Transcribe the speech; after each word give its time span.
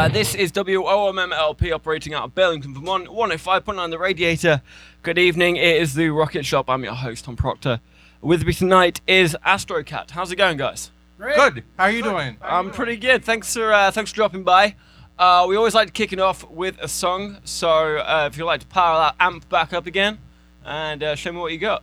Uh, 0.00 0.08
this 0.08 0.34
is 0.34 0.50
WOMMLP 0.52 1.74
operating 1.74 2.14
out 2.14 2.24
of 2.24 2.34
Burlington, 2.34 2.72
Vermont, 2.72 3.08
105.9 3.08 3.90
The 3.90 3.98
Radiator. 3.98 4.62
Good 5.02 5.18
evening, 5.18 5.56
it 5.56 5.76
is 5.76 5.92
the 5.92 6.08
Rocket 6.08 6.46
Shop. 6.46 6.70
I'm 6.70 6.82
your 6.84 6.94
host, 6.94 7.26
Tom 7.26 7.36
Proctor. 7.36 7.80
With 8.22 8.46
me 8.46 8.54
tonight 8.54 9.02
is 9.06 9.36
Astrocat. 9.44 10.12
How's 10.12 10.32
it 10.32 10.36
going, 10.36 10.56
guys? 10.56 10.90
Great. 11.18 11.36
Good. 11.36 11.64
How 11.76 11.84
are 11.84 11.90
you 11.90 12.02
doing? 12.02 12.38
I'm 12.40 12.70
pretty 12.70 12.96
good. 12.96 13.22
Thanks 13.26 13.52
for 13.52 13.74
uh, 13.74 13.90
thanks 13.90 14.12
for 14.12 14.14
dropping 14.14 14.42
by. 14.42 14.74
Uh, 15.18 15.44
we 15.46 15.56
always 15.56 15.74
like 15.74 15.88
to 15.88 15.92
kick 15.92 16.14
it 16.14 16.18
off 16.18 16.48
with 16.48 16.78
a 16.80 16.88
song, 16.88 17.36
so 17.44 17.98
uh, 17.98 18.26
if 18.32 18.38
you'd 18.38 18.46
like 18.46 18.60
to 18.60 18.66
power 18.68 18.96
that 19.00 19.16
amp 19.20 19.50
back 19.50 19.74
up 19.74 19.84
again 19.84 20.16
and 20.64 21.02
uh, 21.02 21.14
show 21.14 21.30
me 21.30 21.40
what 21.40 21.52
you 21.52 21.58
got. 21.58 21.82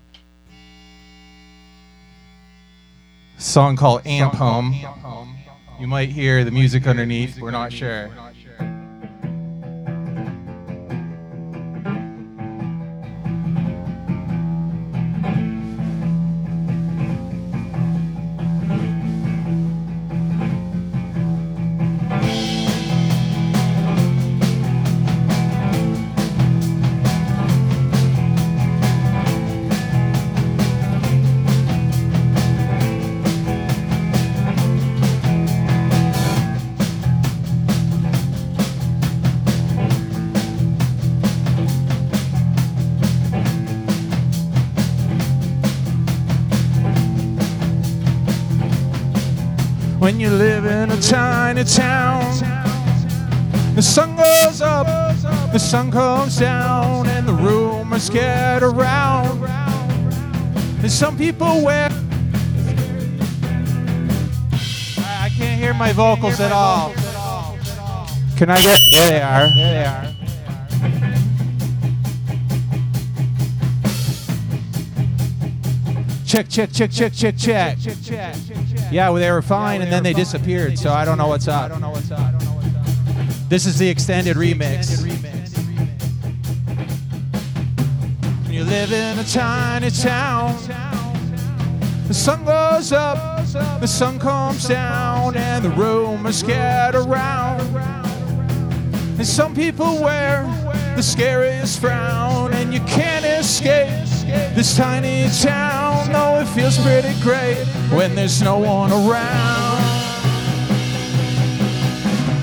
Song 3.38 3.76
called 3.76 4.02
Amp 4.08 4.34
Home. 4.34 4.74
You 5.80 5.88
might 5.88 6.10
hear 6.10 6.44
the 6.44 6.52
music 6.52 6.88
underneath. 6.88 7.40
We're 7.40 7.52
not 7.52 7.72
sure. 7.72 8.10
A 51.58 51.64
tiny 51.64 51.64
town, 51.64 52.22
the 53.76 53.82
sun 53.82 54.16
goes 54.16 54.62
up, 54.62 54.86
the 55.52 55.58
sun 55.58 55.90
comes 55.92 56.38
down, 56.38 57.08
and 57.08 57.28
the 57.28 57.34
rumors 57.34 58.10
get 58.10 58.62
around. 58.62 59.44
And 60.82 60.92
some 60.92 61.18
people 61.18 61.64
wear. 61.64 61.90
I 65.00 65.30
can't 65.36 65.60
hear 65.60 65.74
my 65.74 65.92
vocals 65.94 66.40
at 66.40 66.52
all. 66.52 66.94
Can 68.38 68.52
I 68.52 68.62
get? 68.62 68.80
There 68.92 69.10
they 69.10 69.22
are. 69.22 69.48
There 69.56 69.74
they 69.74 69.86
are. 69.86 70.14
Check, 76.26 76.50
check, 76.50 76.72
check, 76.72 76.92
check, 76.92 77.14
check, 77.14 77.38
check. 77.38 77.78
Yeah, 78.90 79.10
well, 79.10 79.22
they 79.22 79.32
were 79.32 79.42
fine, 79.42 79.82
and 79.82 79.92
then 79.92 80.04
they 80.04 80.14
disappeared. 80.14 80.78
So 80.80 80.92
I 80.92 81.06
don't 81.06 81.18
know 81.18 81.28
what's 81.28 81.48
up. 81.48 81.72
This 83.50 83.66
is 83.66 83.78
the 83.78 83.88
extended 83.88 84.38
remix. 84.38 85.06
You 88.52 88.64
live 88.64 88.92
in 88.92 89.20
a 89.20 89.24
tiny 89.24 89.90
town. 89.92 90.56
The 92.08 92.14
sun 92.14 92.46
goes 92.46 92.94
up, 92.94 93.46
the 93.82 93.88
sun 93.88 94.18
comes 94.20 94.68
down, 94.68 95.36
and 95.36 95.66
the 95.66 95.70
rumors 95.72 96.42
get 96.42 96.96
around. 96.96 97.62
And 99.18 99.28
some 99.28 99.54
people 99.54 100.02
wear 100.02 100.44
the 100.96 101.04
scariest 101.04 101.82
frown, 101.82 102.54
and 102.54 102.74
you 102.74 102.80
can't 102.82 103.26
escape 103.26 103.90
this 104.56 104.76
tiny 104.78 105.28
town. 105.42 105.77
No, 106.12 106.40
it 106.40 106.48
feels 106.48 106.78
pretty 106.78 107.14
great 107.22 107.58
when 107.92 108.16
there's 108.16 108.42
no 108.42 108.58
one 108.58 108.92
around. 108.92 109.84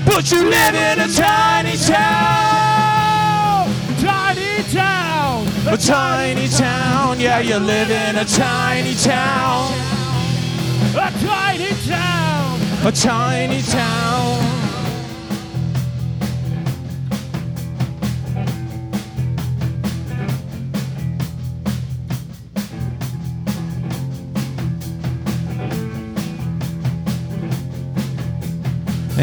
But 0.05 0.31
you 0.31 0.43
live 0.49 0.75
in 0.75 0.99
a 0.99 1.07
tiny 1.07 1.75
town, 1.77 3.69
tiny 3.99 4.63
town, 4.71 5.47
a 5.67 5.77
tiny 5.77 6.47
town. 6.47 7.19
Yeah, 7.19 7.39
you 7.39 7.57
live 7.57 7.89
in 7.89 8.15
a 8.17 8.25
tiny 8.25 8.93
town, 8.95 9.71
a 10.95 11.11
tiny 11.19 11.73
town, 11.87 12.61
a 12.85 12.91
tiny 12.91 13.61
town. 13.61 14.64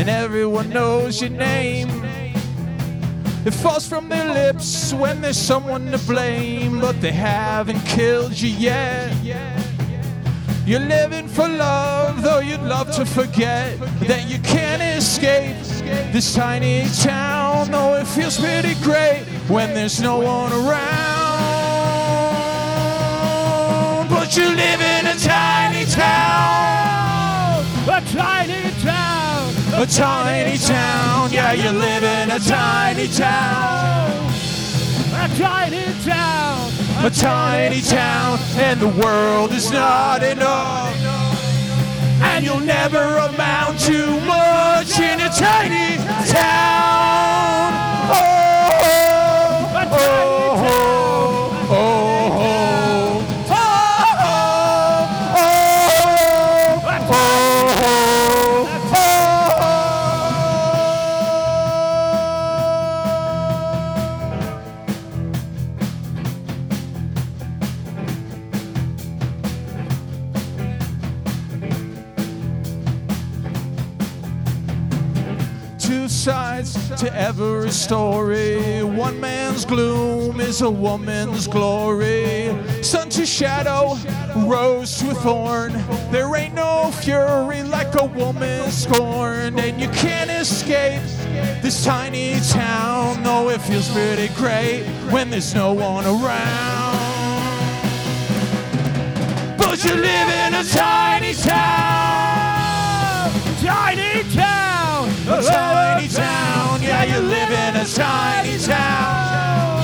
And 0.03 0.11
everyone 0.11 0.69
knows 0.69 1.21
your 1.21 1.31
name. 1.31 1.89
It 3.45 3.55
falls 3.55 3.87
from 3.89 4.09
their 4.09 4.35
lips 4.35 4.93
when 4.93 5.21
there's 5.21 5.39
someone 5.39 5.93
to 5.93 5.99
blame, 5.99 6.81
but 6.81 7.01
they 7.01 7.13
haven't 7.13 7.79
killed 7.87 8.33
you 8.33 8.49
yet. 8.49 9.15
You're 10.67 10.81
living 10.81 11.29
for 11.29 11.47
love, 11.47 12.21
though 12.21 12.41
you'd 12.41 12.63
love 12.63 12.91
to 12.97 13.07
forget 13.07 13.79
that 14.09 14.29
you 14.29 14.41
can't 14.41 14.83
escape 14.83 15.57
this 16.13 16.35
tiny 16.35 16.85
town. 17.01 17.71
Though 17.71 17.95
it 17.95 18.09
feels 18.09 18.41
pretty 18.41 18.75
great 18.83 19.23
when 19.47 19.73
there's 19.73 20.01
no 20.01 20.19
one 20.19 20.53
around. 20.53 21.29
But 24.11 24.37
you 24.37 24.49
live 24.49 24.81
in 24.81 25.07
a 25.07 25.15
tiny 25.15 25.85
town, 25.85 27.65
a 27.87 28.01
tiny 28.13 28.71
town, 28.83 29.12
a 29.83 29.87
tiny 29.87 30.57
town. 30.59 31.33
Yeah, 31.33 31.53
you 31.55 31.71
live 31.71 32.05
in 32.05 32.31
a 32.31 32.39
tiny 32.39 33.09
town, 33.09 34.33
a 35.13 35.29
tiny 35.37 35.93
town, 36.05 36.71
a 37.05 37.11
tiny 37.11 37.81
town, 37.81 38.39
and 38.59 38.79
the 38.79 38.87
world 38.87 39.51
is 39.51 39.73
not 39.73 40.23
enough. 40.23 40.95
And 42.23 42.45
you'll 42.45 42.61
never 42.61 43.17
amount 43.17 43.81
to 43.81 44.21
much 44.21 45.01
in 45.01 45.21
a 45.21 45.29
tiny 45.31 45.97
town. 46.31 47.73
Oh, 48.15 48.23
oh, 49.75 49.99
oh, 49.99 50.69
oh, 51.71 51.71
oh, 51.71 52.72
to 77.03 77.13
every 77.17 77.71
story. 77.73 78.85
One 78.85 79.19
man's 79.19 79.65
gloom 79.65 80.41
is 80.41 80.63
a 80.63 80.71
woman's 80.71 81.49
glory. 81.49 82.55
Sun 82.81 83.09
to 83.11 83.27
shadow, 83.27 83.99
rose 84.47 84.99
to 85.01 85.11
a 85.11 85.15
thorn. 85.15 85.73
There 86.13 86.33
ain't 86.37 86.55
no 86.55 86.93
fury 86.93 87.65
like 87.65 87.97
a 87.97 88.05
woman 88.05 88.71
scorned, 88.71 89.59
and 89.59 89.81
you 89.81 89.89
can't 89.89 90.31
escape 90.31 91.03
this 91.61 91.85
tiny 91.85 92.39
town. 92.51 93.21
No, 93.25 93.49
it 93.49 93.61
feels 93.63 93.91
pretty 93.91 94.33
great 94.35 94.85
when 95.11 95.29
there's 95.29 95.57
no 95.57 95.73
one 95.73 96.07
around. 96.07 96.99
But 99.59 99.83
you 99.85 99.95
live 99.97 100.29
in 100.45 100.55
a 100.55 100.63
tiny 100.63 101.35
town, 101.35 101.53
tiny 103.61 104.23
town, 104.35 105.09
a 105.27 105.43
tiny 105.43 105.92
you 107.13 107.21
live 107.21 107.51
in 107.51 107.77
a 107.77 107.85
tiny 107.85 108.57
town, 108.59 109.83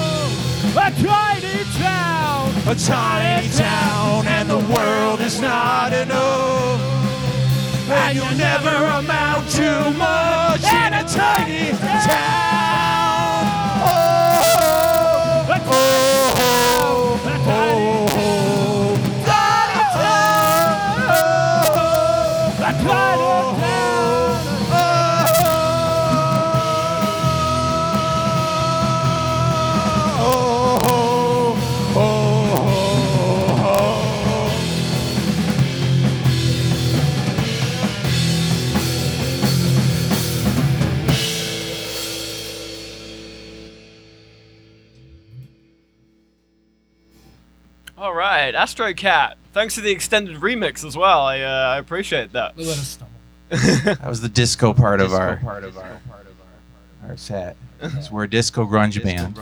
a 0.77 0.91
tiny 1.03 1.65
town, 1.77 2.55
a 2.67 2.75
tiny 2.75 3.49
town, 3.51 4.27
and 4.27 4.49
the 4.49 4.59
world 4.75 5.21
is 5.21 5.39
not 5.41 5.93
enough. 5.93 6.81
And 7.91 8.17
you'll 8.17 8.37
never 8.37 8.75
amount 9.01 9.51
to 9.51 9.91
much 9.91 10.65
in 10.73 10.95
a 10.95 11.05
tiny 11.05 11.73
town. 12.07 13.45
Oh, 13.85 15.49
oh, 15.51 16.35
oh, 16.39 17.21
oh, 17.47 17.61
oh. 17.61 18.39
A 22.61 22.73
tiny 22.83 23.48
Astro 48.69 48.93
Cat. 48.93 49.39
Thanks 49.55 49.77
for 49.77 49.81
the 49.81 49.91
extended 49.91 50.37
remix 50.37 50.85
as 50.85 50.95
well. 50.95 51.23
I, 51.23 51.41
uh, 51.41 51.73
I 51.75 51.79
appreciate 51.79 52.33
that. 52.35 52.59
Let 52.59 52.67
us 52.69 52.99
stumble. 52.99 53.15
That 53.95 54.07
was 54.07 54.21
the 54.21 54.29
disco 54.29 54.75
part 54.75 55.01
of 55.01 55.15
our 55.15 55.39
part 55.39 55.65
of 55.65 55.79
our 55.79 55.99
our 57.09 57.17
set. 57.17 57.57
'Cause 57.81 58.11
we're 58.11 58.25
a 58.25 58.29
disco 58.31 58.67
grunge 58.67 59.03
band. 59.03 59.39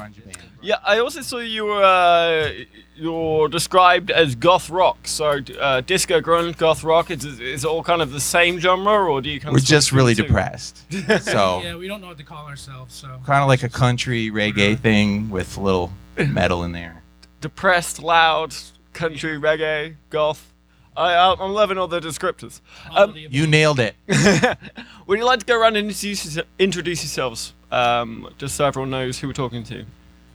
Yeah, 0.63 0.77
I 0.85 0.99
also 1.01 1.23
saw 1.23 1.39
you 1.39 1.65
were 1.65 1.83
uh, 1.83 2.53
you're 2.95 3.49
described 3.49 4.13
as 4.13 4.37
goth 4.37 4.71
rock. 4.71 5.09
So 5.09 5.41
uh, 5.61 5.81
disco, 5.81 6.21
grunge, 6.21 6.57
goth 6.57 6.85
rock. 6.85 7.11
Is 7.11 7.25
is 7.25 7.65
it 7.65 7.67
all 7.69 7.83
kind 7.83 8.01
of 8.01 8.13
the 8.13 8.21
same 8.21 8.61
genre, 8.61 8.93
or 9.13 9.21
do 9.21 9.29
you 9.29 9.41
kind 9.41 9.53
We're 9.55 9.59
of 9.59 9.65
just 9.65 9.91
really 9.91 10.15
split 10.15 10.29
the 10.29 10.35
two? 10.35 10.35
depressed. 10.35 10.83
So 11.33 11.63
Yeah, 11.65 11.75
we 11.75 11.89
don't 11.89 12.01
know 12.01 12.07
what 12.09 12.19
to 12.19 12.23
call 12.25 12.47
ourselves, 12.47 12.95
so. 12.95 13.09
kind 13.27 13.43
of 13.43 13.49
like 13.49 13.65
a 13.65 13.69
country 13.69 14.31
reggae 14.31 14.79
thing 14.79 15.31
with 15.31 15.57
a 15.57 15.61
little 15.61 15.91
metal 16.17 16.63
in 16.63 16.71
there. 16.71 17.03
Depressed, 17.41 18.01
loud, 18.03 18.55
country, 18.97 19.39
reggae, 19.39 19.95
goth. 20.11 20.53
I, 20.97 21.13
I- 21.13 21.37
I'm 21.39 21.53
loving 21.53 21.79
all 21.79 21.87
the 21.89 22.01
descriptors. 22.01 22.61
Um, 22.91 23.15
You 23.17 23.47
nailed 23.47 23.79
it. 23.79 23.95
Would 25.07 25.19
you 25.19 25.25
like 25.25 25.41
to 25.41 25.47
go 25.47 25.61
around 25.61 25.77
and 25.77 25.89
introduce, 25.89 26.39
introduce 26.59 27.03
yourselves, 27.03 27.53
um, 27.71 28.29
just 28.39 28.57
so 28.57 28.65
everyone 28.65 28.91
knows 28.91 29.19
who 29.19 29.27
we're 29.29 29.33
talking 29.35 29.63
to? 29.65 29.85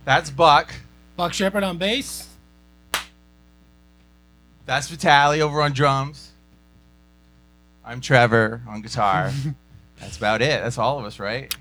That's 0.05 0.29
Buck. 0.29 0.73
Buck 1.17 1.33
Shepard 1.33 1.63
on 1.63 1.77
bass. 1.77 2.27
That's 4.65 4.87
Vitali 4.87 5.41
over 5.41 5.61
on 5.61 5.73
drums. 5.73 6.29
I'm 7.83 7.99
Trevor 7.99 8.61
on 8.69 8.81
guitar. 8.81 9.31
That's 9.99 10.17
about 10.17 10.41
it. 10.41 10.61
That's 10.63 10.77
all 10.77 10.99
of 10.99 11.05
us, 11.05 11.19
right? 11.19 11.53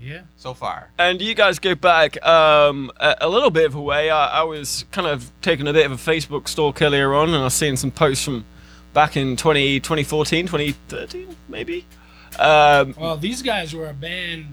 Yeah. 0.00 0.22
So 0.36 0.54
far. 0.54 0.90
And 0.98 1.20
you 1.20 1.34
guys 1.34 1.58
go 1.58 1.74
back 1.74 2.24
um, 2.24 2.90
a, 2.98 3.16
a 3.22 3.28
little 3.28 3.50
bit 3.50 3.66
of 3.66 3.74
a 3.74 3.80
way. 3.80 4.10
I, 4.10 4.40
I 4.40 4.42
was 4.44 4.84
kind 4.92 5.06
of 5.06 5.30
taking 5.42 5.66
a 5.66 5.72
bit 5.72 5.86
of 5.86 5.92
a 5.92 5.96
Facebook 5.96 6.46
stalk 6.48 6.80
earlier 6.80 7.14
on, 7.14 7.28
and 7.28 7.36
I 7.38 7.44
was 7.44 7.54
seeing 7.54 7.76
some 7.76 7.90
posts 7.90 8.24
from 8.24 8.44
back 8.94 9.16
in 9.16 9.36
20, 9.36 9.80
2014, 9.80 10.46
2013, 10.46 11.36
maybe. 11.48 11.84
Um, 12.38 12.94
Well, 12.98 13.16
these 13.16 13.42
guys 13.42 13.74
were 13.74 13.88
a 13.88 13.92
band. 13.94 14.46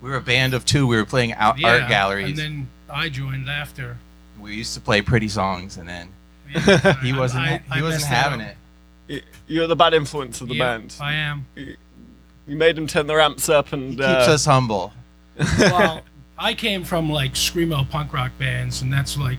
We 0.00 0.10
were 0.10 0.16
a 0.16 0.20
band 0.20 0.54
of 0.54 0.64
two. 0.64 0.86
We 0.88 0.96
were 0.96 1.04
playing 1.04 1.32
out 1.34 1.58
Yeah, 1.58 1.78
art 1.78 1.88
galleries. 1.88 2.30
And 2.30 2.38
then 2.38 2.68
I 2.92 3.08
joined 3.08 3.48
after. 3.48 3.96
we 4.40 4.54
used 4.56 4.74
to 4.74 4.80
play 4.80 5.02
pretty 5.02 5.28
songs, 5.28 5.76
and 5.76 5.88
then 5.88 6.08
Yeah, 6.52 7.00
he 7.02 7.12
wasn't. 7.12 7.44
I- 7.44 7.62
I 7.70 7.76
he 7.76 7.82
wasn't 7.82 8.04
having 8.04 8.40
up. 8.40 8.54
it. 9.08 9.24
you're 9.46 9.68
the 9.68 9.76
bad 9.76 9.94
influence 9.94 10.40
of 10.40 10.48
the 10.48 10.56
Yeah, 10.56 10.78
band. 10.78 10.96
I 11.00 11.12
am. 11.14 11.46
You 12.46 12.56
made 12.56 12.76
them 12.76 12.86
turn 12.86 13.06
the 13.06 13.14
amps 13.14 13.48
up, 13.48 13.72
and 13.72 13.90
He 13.90 13.96
keeps 13.96 14.28
uh, 14.28 14.32
us 14.32 14.44
humble. 14.44 14.92
well, 15.58 16.02
I 16.38 16.54
came 16.54 16.82
from 16.84 17.08
like 17.10 17.34
screamo 17.34 17.88
punk 17.88 18.12
rock 18.12 18.32
bands, 18.38 18.82
and 18.82 18.92
that's 18.92 19.16
like 19.16 19.38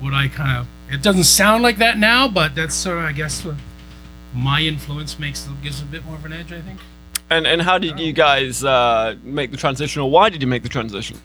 what 0.00 0.14
I 0.14 0.28
kind 0.28 0.58
of. 0.58 0.66
It 0.90 1.02
doesn't 1.02 1.24
sound 1.24 1.62
like 1.62 1.78
that 1.78 1.98
now, 1.98 2.28
but 2.28 2.54
that's 2.54 2.74
sort 2.74 2.98
of, 2.98 3.04
I 3.04 3.12
guess, 3.12 3.44
what 3.44 3.56
my 4.34 4.60
influence 4.60 5.18
makes 5.18 5.46
gives 5.62 5.82
a 5.82 5.84
bit 5.84 6.04
more 6.06 6.16
of 6.16 6.24
an 6.24 6.32
edge. 6.32 6.52
I 6.52 6.60
think. 6.62 6.80
and 7.30 7.46
and 7.46 7.60
how 7.60 7.78
did 7.78 7.98
you 7.98 8.12
guys 8.12 8.64
uh, 8.64 9.16
make 9.22 9.50
the 9.50 9.56
transition, 9.56 10.00
or 10.02 10.10
why 10.10 10.30
did 10.30 10.40
you 10.40 10.48
make 10.48 10.62
the 10.62 10.68
transition? 10.68 11.18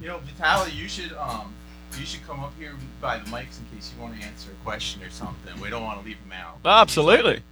You 0.00 0.08
know, 0.08 0.20
Vitaly, 0.40 0.74
you 0.74 0.88
should 0.88 1.12
um, 1.12 1.54
you 1.98 2.04
should 2.04 2.26
come 2.26 2.40
up 2.40 2.52
here 2.58 2.74
by 3.00 3.18
the 3.18 3.24
mics 3.26 3.58
in 3.60 3.66
case 3.76 3.92
you 3.94 4.02
want 4.02 4.18
to 4.18 4.26
answer 4.26 4.50
a 4.50 4.64
question 4.64 5.02
or 5.04 5.10
something. 5.10 5.60
We 5.60 5.70
don't 5.70 5.84
want 5.84 6.00
to 6.00 6.04
leave 6.04 6.16
him 6.18 6.32
out. 6.32 6.58
Absolutely. 6.64 7.42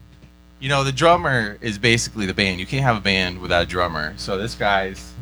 You 0.61 0.69
know, 0.69 0.85
the 0.85 0.93
drummer 0.93 1.57
is 1.63 1.79
basically 1.79 2.27
the 2.27 2.35
band. 2.35 2.61
You 2.61 2.67
can't 2.67 2.83
have 2.85 2.99
a 2.99 3.01
band 3.01 3.41
without 3.41 3.63
a 3.63 3.67
drummer. 3.67 4.13
So 4.19 4.37
this 4.37 4.55
guy's 4.55 5.13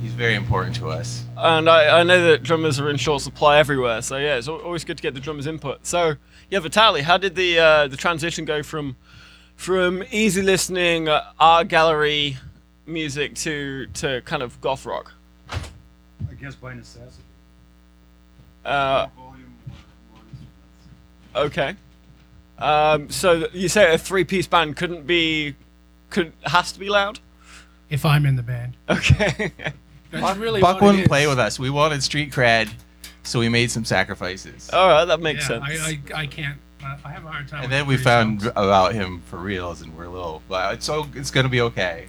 he's 0.00 0.12
very 0.12 0.34
important 0.34 0.74
to 0.76 0.88
us. 0.88 1.24
And 1.36 1.68
I, 1.68 2.00
I 2.00 2.02
know 2.02 2.30
that 2.30 2.42
drummers 2.42 2.80
are 2.80 2.88
in 2.88 2.96
short 2.96 3.20
supply 3.20 3.58
everywhere, 3.58 4.00
so 4.00 4.16
yeah, 4.16 4.36
it's 4.36 4.48
always 4.48 4.84
good 4.84 4.96
to 4.96 5.02
get 5.02 5.12
the 5.12 5.20
drummers' 5.20 5.46
input. 5.46 5.86
So 5.86 6.14
yeah, 6.50 6.60
Vitaly, 6.60 7.02
how 7.02 7.18
did 7.18 7.34
the 7.34 7.58
uh, 7.58 7.88
the 7.88 7.96
transition 7.96 8.46
go 8.46 8.62
from 8.62 8.96
from 9.56 10.02
easy 10.10 10.40
listening 10.40 11.08
uh, 11.08 11.24
art 11.38 11.68
gallery 11.68 12.38
music 12.86 13.34
to 13.36 13.86
to 13.94 14.22
kind 14.22 14.42
of 14.42 14.58
goth 14.62 14.86
rock? 14.86 15.12
I 15.50 16.34
guess 16.40 16.54
by 16.54 16.72
necessity. 16.72 17.22
Uh, 18.64 19.08
Volume 19.16 19.54
more 20.10 20.20
instruments. 21.34 21.58
okay. 21.58 21.76
Um, 22.58 23.08
so 23.10 23.48
you 23.52 23.68
say 23.68 23.94
a 23.94 23.98
three-piece 23.98 24.48
band 24.48 24.76
couldn't 24.76 25.06
be 25.06 25.54
could 26.10 26.32
has 26.44 26.72
to 26.72 26.78
be 26.80 26.88
loud? 26.88 27.20
If 27.90 28.04
I'm 28.04 28.26
in 28.26 28.36
the 28.36 28.42
band, 28.42 28.76
Okay. 28.88 29.52
that's 30.10 30.22
Buck, 30.22 30.38
really 30.38 30.60
Buck 30.60 30.80
wouldn't 30.80 31.06
play 31.06 31.26
with 31.26 31.38
us. 31.38 31.58
We 31.58 31.70
wanted 31.70 32.02
street 32.02 32.32
cred, 32.32 32.70
so 33.22 33.38
we 33.38 33.48
made 33.48 33.70
some 33.70 33.84
sacrifices. 33.84 34.68
All 34.70 34.88
right, 34.88 35.04
that 35.04 35.20
makes 35.20 35.48
yeah, 35.48 35.64
sense. 35.64 35.80
I, 35.82 36.14
I, 36.14 36.22
I 36.22 36.26
can't. 36.26 36.58
I 36.82 36.96
I 37.04 37.10
have 37.10 37.24
a 37.24 37.28
hard 37.28 37.48
time. 37.48 37.64
and 37.64 37.72
then 37.72 37.86
we 37.86 37.96
found 37.96 38.42
songs. 38.42 38.52
about 38.56 38.94
him 38.94 39.22
for 39.26 39.36
reals, 39.38 39.82
and 39.82 39.96
we're 39.96 40.04
a 40.04 40.10
little, 40.10 40.42
but 40.48 40.74
it's 40.74 40.86
so 40.86 41.06
it's 41.14 41.30
gonna 41.30 41.48
be 41.48 41.60
okay. 41.62 42.08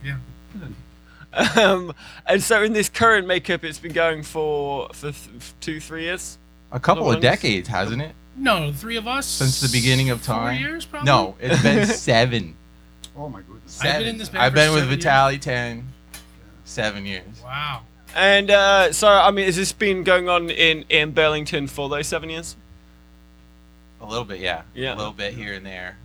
um, 1.58 1.94
and 2.26 2.42
so 2.42 2.64
in 2.64 2.74
this 2.74 2.90
current 2.90 3.28
makeup, 3.28 3.64
it's 3.64 3.80
been 3.80 3.94
going 3.94 4.24
for 4.24 4.90
for 4.94 5.12
th- 5.12 5.54
two, 5.60 5.80
three 5.80 6.04
years. 6.04 6.38
A 6.72 6.80
couple 6.80 7.12
of 7.12 7.22
decades, 7.22 7.68
hasn't 7.68 8.02
it? 8.02 8.14
No, 8.36 8.72
three 8.72 8.96
of 8.98 9.08
us. 9.08 9.26
Since 9.26 9.60
the 9.60 9.70
beginning 9.70 10.10
of 10.10 10.24
time. 10.24 10.38
Four 10.38 10.48
time. 10.52 10.62
years, 10.62 10.86
probably. 10.86 11.06
No, 11.06 11.36
it's 11.40 11.62
been 11.62 11.86
seven. 11.88 12.56
Oh 13.18 13.28
my 13.30 13.42
goodness. 13.42 13.80
I've 13.80 13.84
been 13.84 13.92
Seven. 13.92 14.08
in 14.08 14.18
this 14.18 14.30
band 14.30 14.44
I've 14.44 14.52
for 14.54 14.56
been 14.56 14.72
with 14.72 14.82
seven 14.84 14.94
years. 14.94 15.06
Vitaly 15.06 15.42
ten, 15.42 15.88
seven 16.64 17.06
years. 17.06 17.42
Wow. 17.44 17.82
And 18.16 18.50
uh, 18.50 18.92
so, 18.94 19.08
I 19.08 19.30
mean, 19.32 19.46
has 19.46 19.56
this 19.56 19.72
been 19.74 20.04
going 20.04 20.30
on 20.30 20.50
in 20.50 20.86
in 20.90 21.12
Burlington 21.12 21.68
for 21.68 21.90
those 21.90 22.08
seven 22.08 22.30
years? 22.30 22.56
A 24.02 24.06
little 24.06 24.24
bit, 24.26 24.40
yeah. 24.40 24.62
Yeah. 24.74 24.96
A 24.96 24.98
little 24.98 25.12
bit 25.12 25.34
here 25.34 25.54
and 25.54 25.66
there. 25.66 25.98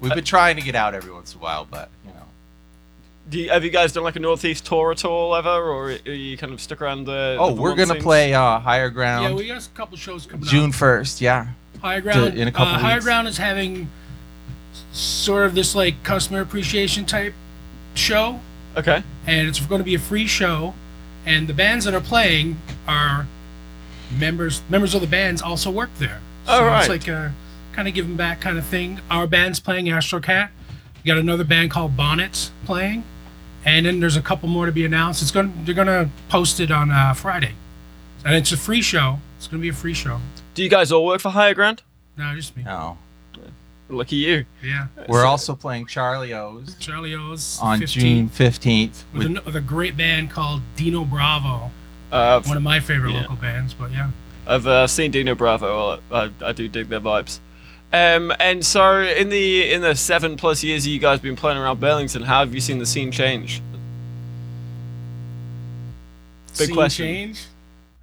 We've 0.00 0.14
been 0.14 0.24
trying 0.24 0.56
to 0.56 0.62
get 0.62 0.74
out 0.74 0.94
every 0.94 1.12
once 1.12 1.34
in 1.34 1.40
a 1.40 1.42
while, 1.42 1.66
but 1.70 1.90
you 2.06 2.12
know. 2.12 2.15
Do 3.28 3.40
you, 3.40 3.50
have 3.50 3.64
you 3.64 3.70
guys 3.70 3.92
done 3.92 4.04
like 4.04 4.14
a 4.16 4.20
northeast 4.20 4.64
tour 4.66 4.92
at 4.92 5.04
all 5.04 5.34
ever, 5.34 5.48
or 5.50 5.86
are 5.90 6.12
you 6.12 6.36
kind 6.36 6.52
of 6.52 6.60
stuck 6.60 6.80
around 6.80 7.04
the? 7.06 7.36
Oh, 7.40 7.52
the 7.54 7.60
we're 7.60 7.74
gonna 7.74 7.94
scenes? 7.94 8.02
play 8.04 8.34
uh, 8.34 8.60
Higher 8.60 8.88
Ground. 8.90 9.24
Yeah, 9.24 9.34
we 9.34 9.48
got 9.48 9.66
a 9.66 9.70
couple 9.70 9.96
shows 9.96 10.26
coming 10.26 10.44
up 10.46 10.48
June 10.48 10.70
first. 10.70 11.20
Yeah. 11.20 11.48
Higher 11.82 12.00
Ground. 12.00 12.38
in 12.38 12.46
a 12.48 12.52
couple 12.52 12.74
uh, 12.74 12.78
Higher. 12.78 13.00
Ground 13.00 13.26
is 13.26 13.36
having 13.38 13.88
sort 14.92 15.44
of 15.46 15.54
this 15.54 15.74
like 15.74 16.02
customer 16.04 16.40
appreciation 16.40 17.04
type 17.04 17.34
show, 17.94 18.38
Okay. 18.76 19.02
and 19.26 19.48
it's 19.48 19.58
going 19.60 19.80
to 19.80 19.84
be 19.84 19.94
a 19.94 19.98
free 19.98 20.26
show, 20.26 20.74
and 21.24 21.48
the 21.48 21.54
bands 21.54 21.84
that 21.84 21.94
are 21.94 22.00
playing 22.00 22.56
are 22.86 23.26
members 24.16 24.62
members 24.68 24.94
of 24.94 25.00
the 25.00 25.06
bands 25.06 25.42
also 25.42 25.70
work 25.70 25.90
there. 25.98 26.20
So 26.46 26.52
All 26.52 26.64
right. 26.64 26.80
it's 26.80 26.88
like 26.88 27.08
a 27.08 27.34
kind 27.72 27.88
of 27.88 27.94
giving 27.94 28.14
back 28.16 28.40
kind 28.40 28.56
of 28.56 28.64
thing. 28.64 29.00
Our 29.10 29.26
band's 29.26 29.58
playing 29.58 29.90
Astro 29.90 30.20
Cat. 30.20 30.52
We 31.02 31.08
got 31.08 31.18
another 31.18 31.44
band 31.44 31.70
called 31.70 31.96
Bonnets 31.96 32.50
playing, 32.64 33.04
and 33.66 33.84
then 33.84 34.00
there's 34.00 34.16
a 34.16 34.22
couple 34.22 34.48
more 34.48 34.64
to 34.64 34.72
be 34.72 34.86
announced. 34.86 35.20
It's 35.20 35.30
going 35.30 35.52
they're 35.66 35.74
going 35.74 35.86
to 35.88 36.08
post 36.30 36.58
it 36.60 36.70
on 36.70 36.90
uh, 36.90 37.12
Friday, 37.12 37.52
and 38.24 38.34
it's 38.34 38.52
a 38.52 38.56
free 38.56 38.80
show. 38.80 39.18
It's 39.36 39.46
going 39.46 39.60
to 39.60 39.62
be 39.62 39.68
a 39.68 39.74
free 39.74 39.92
show. 39.92 40.18
Do 40.54 40.62
you 40.62 40.70
guys 40.70 40.90
all 40.90 41.04
work 41.04 41.20
for 41.20 41.28
Higher 41.28 41.52
Ground? 41.52 41.82
No, 42.16 42.34
just 42.34 42.56
me. 42.56 42.62
No. 42.62 42.96
Lucky 43.88 44.16
you. 44.16 44.46
Yeah. 44.64 44.86
We're 45.08 45.22
So- 45.22 45.28
also 45.28 45.54
playing 45.54 45.86
Charlie 45.86 46.32
O's 46.34 46.74
Charlie 46.80 47.14
O's 47.14 47.58
on 47.62 47.80
15th, 47.80 47.88
June 47.88 48.28
fifteenth. 48.28 49.04
with, 49.12 49.26
an, 49.26 49.38
with 49.44 49.54
a 49.54 49.60
great 49.60 49.96
band 49.96 50.30
called 50.30 50.62
Dino 50.76 51.04
Bravo, 51.04 51.70
Uh, 52.10 52.40
one 52.42 52.56
of 52.56 52.62
my 52.64 52.80
favorite 52.80 53.12
Yeah. 53.12 53.20
local 53.22 53.36
bands. 53.36 53.74
But 53.74 53.92
yeah, 53.92 54.10
I've 54.46 54.66
uh, 54.66 54.86
seen 54.88 55.10
Dino 55.12 55.34
Bravo. 55.36 56.00
I, 56.10 56.24
I, 56.24 56.30
I 56.46 56.52
do 56.52 56.66
dig 56.68 56.88
their 56.88 57.00
vibes. 57.00 57.38
Um, 57.92 58.32
and 58.40 58.64
so 58.64 59.00
in 59.00 59.28
the 59.28 59.72
in 59.72 59.80
the 59.80 59.94
seven 59.94 60.36
plus 60.36 60.62
years 60.62 60.86
you 60.86 60.98
guys 60.98 61.20
been 61.20 61.36
playing 61.36 61.58
around 61.58 61.80
Burlington, 61.80 62.22
how 62.22 62.40
have 62.40 62.54
you 62.54 62.60
seen 62.60 62.78
the 62.78 62.86
scene 62.86 63.10
change? 63.10 63.62
Big 66.58 66.68
Scene 66.68 66.74
question. 66.74 67.06
Change. 67.06 67.44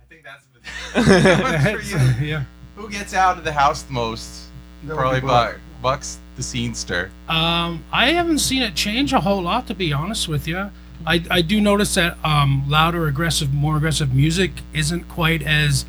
I 0.01 0.05
think 0.09 0.23
that's 0.23 1.87
For 1.89 2.21
you. 2.21 2.27
yeah. 2.27 2.43
Who 2.75 2.89
gets 2.89 3.13
out 3.13 3.37
of 3.37 3.43
the 3.43 3.51
house 3.51 3.83
the 3.83 3.93
most? 3.93 4.47
That 4.85 4.95
Probably 4.95 5.21
Buck. 5.21 5.57
Buck's 5.81 6.19
the 6.35 6.41
scenester. 6.41 7.09
Um, 7.29 7.83
I 7.91 8.11
haven't 8.11 8.39
seen 8.39 8.61
it 8.61 8.75
change 8.75 9.13
a 9.13 9.19
whole 9.19 9.41
lot, 9.41 9.67
to 9.67 9.75
be 9.75 9.93
honest 9.93 10.27
with 10.27 10.47
you. 10.47 10.71
I, 11.05 11.23
I 11.29 11.41
do 11.41 11.59
notice 11.59 11.95
that 11.95 12.17
um, 12.23 12.63
louder, 12.67 13.07
aggressive, 13.07 13.53
more 13.53 13.77
aggressive 13.77 14.13
music 14.13 14.51
isn't 14.73 15.09
quite 15.09 15.41
as 15.41 15.85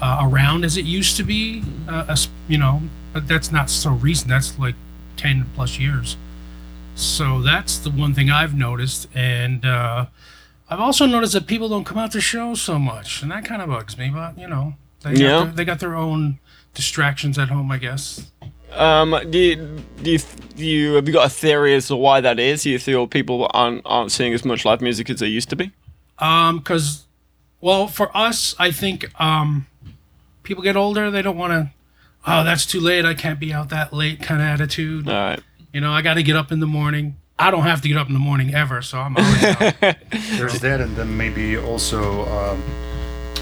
uh, 0.00 0.18
around 0.22 0.64
as 0.64 0.76
it 0.76 0.84
used 0.84 1.16
to 1.16 1.22
be. 1.22 1.62
Uh, 1.88 2.06
as, 2.08 2.28
you 2.48 2.58
know, 2.58 2.82
but 3.16 3.26
that's 3.26 3.50
not 3.50 3.70
so 3.70 3.92
recent. 3.92 4.28
That's 4.28 4.58
like 4.58 4.74
ten 5.16 5.46
plus 5.54 5.78
years. 5.78 6.18
So 6.94 7.40
that's 7.40 7.78
the 7.78 7.88
one 7.88 8.12
thing 8.12 8.28
I've 8.28 8.54
noticed, 8.54 9.08
and 9.14 9.64
uh, 9.64 10.04
I've 10.68 10.80
also 10.80 11.06
noticed 11.06 11.32
that 11.32 11.46
people 11.46 11.70
don't 11.70 11.84
come 11.84 11.96
out 11.96 12.12
to 12.12 12.20
shows 12.20 12.60
so 12.60 12.78
much, 12.78 13.22
and 13.22 13.30
that 13.30 13.46
kind 13.46 13.62
of 13.62 13.70
bugs 13.70 13.96
me. 13.96 14.10
But 14.10 14.36
you 14.38 14.46
know, 14.46 14.74
they 15.00 15.14
got 15.14 15.44
their, 15.44 15.52
they 15.54 15.64
got 15.64 15.80
their 15.80 15.94
own 15.94 16.40
distractions 16.74 17.38
at 17.38 17.48
home, 17.48 17.70
I 17.70 17.78
guess. 17.78 18.30
Um, 18.72 19.18
do 19.30 19.38
you, 19.38 19.82
do 20.02 20.10
you, 20.10 20.18
do 20.54 20.66
you 20.66 20.92
have 20.96 21.06
you 21.06 21.14
got 21.14 21.24
a 21.24 21.30
theory 21.30 21.74
as 21.74 21.86
to 21.86 21.96
why 21.96 22.20
that 22.20 22.38
is? 22.38 22.66
You 22.66 22.78
feel 22.78 23.06
people 23.06 23.50
aren't 23.54 23.80
aren't 23.86 24.12
seeing 24.12 24.34
as 24.34 24.44
much 24.44 24.66
live 24.66 24.82
music 24.82 25.08
as 25.08 25.20
they 25.20 25.28
used 25.28 25.48
to 25.48 25.56
be? 25.56 25.72
Um, 26.18 26.58
because, 26.58 27.06
well, 27.62 27.86
for 27.88 28.14
us, 28.14 28.54
I 28.58 28.72
think 28.72 29.10
um, 29.18 29.66
people 30.42 30.62
get 30.62 30.76
older. 30.76 31.10
They 31.10 31.22
don't 31.22 31.38
want 31.38 31.52
to. 31.54 31.75
Oh, 32.26 32.42
that's 32.44 32.66
too 32.66 32.80
late. 32.80 33.04
I 33.04 33.14
can't 33.14 33.38
be 33.38 33.52
out 33.52 33.68
that 33.70 33.92
late. 33.92 34.20
Kind 34.20 34.40
of 34.42 34.48
attitude. 34.48 35.08
All 35.08 35.14
right. 35.14 35.40
You 35.72 35.80
know, 35.80 35.92
I 35.92 36.02
got 36.02 36.14
to 36.14 36.22
get 36.22 36.36
up 36.36 36.50
in 36.50 36.60
the 36.60 36.66
morning. 36.66 37.16
I 37.38 37.50
don't 37.50 37.64
have 37.64 37.82
to 37.82 37.88
get 37.88 37.96
up 37.98 38.06
in 38.08 38.14
the 38.14 38.18
morning 38.18 38.54
ever, 38.54 38.80
so 38.82 38.98
I'm 38.98 39.16
always 39.16 39.44
out. 39.44 39.74
There's 40.38 40.60
that, 40.60 40.80
and 40.80 40.96
then 40.96 41.16
maybe 41.16 41.58
also 41.58 42.24
um, 42.26 42.62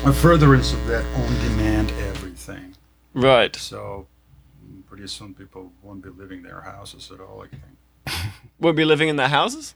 a 0.04 0.12
furtherance 0.12 0.72
of 0.72 0.84
that 0.88 1.04
on-demand 1.14 1.92
everything. 1.92 2.74
Right. 3.14 3.54
So 3.54 4.08
pretty 4.88 5.06
soon 5.06 5.34
people 5.34 5.72
won't 5.82 6.02
be 6.02 6.10
leaving 6.10 6.42
their 6.42 6.60
houses 6.60 7.10
at 7.12 7.20
all. 7.20 7.44
I 7.44 7.48
think. 7.48 8.32
We'll 8.58 8.72
be 8.72 8.84
living 8.84 9.08
in 9.08 9.16
their 9.16 9.28
houses. 9.28 9.74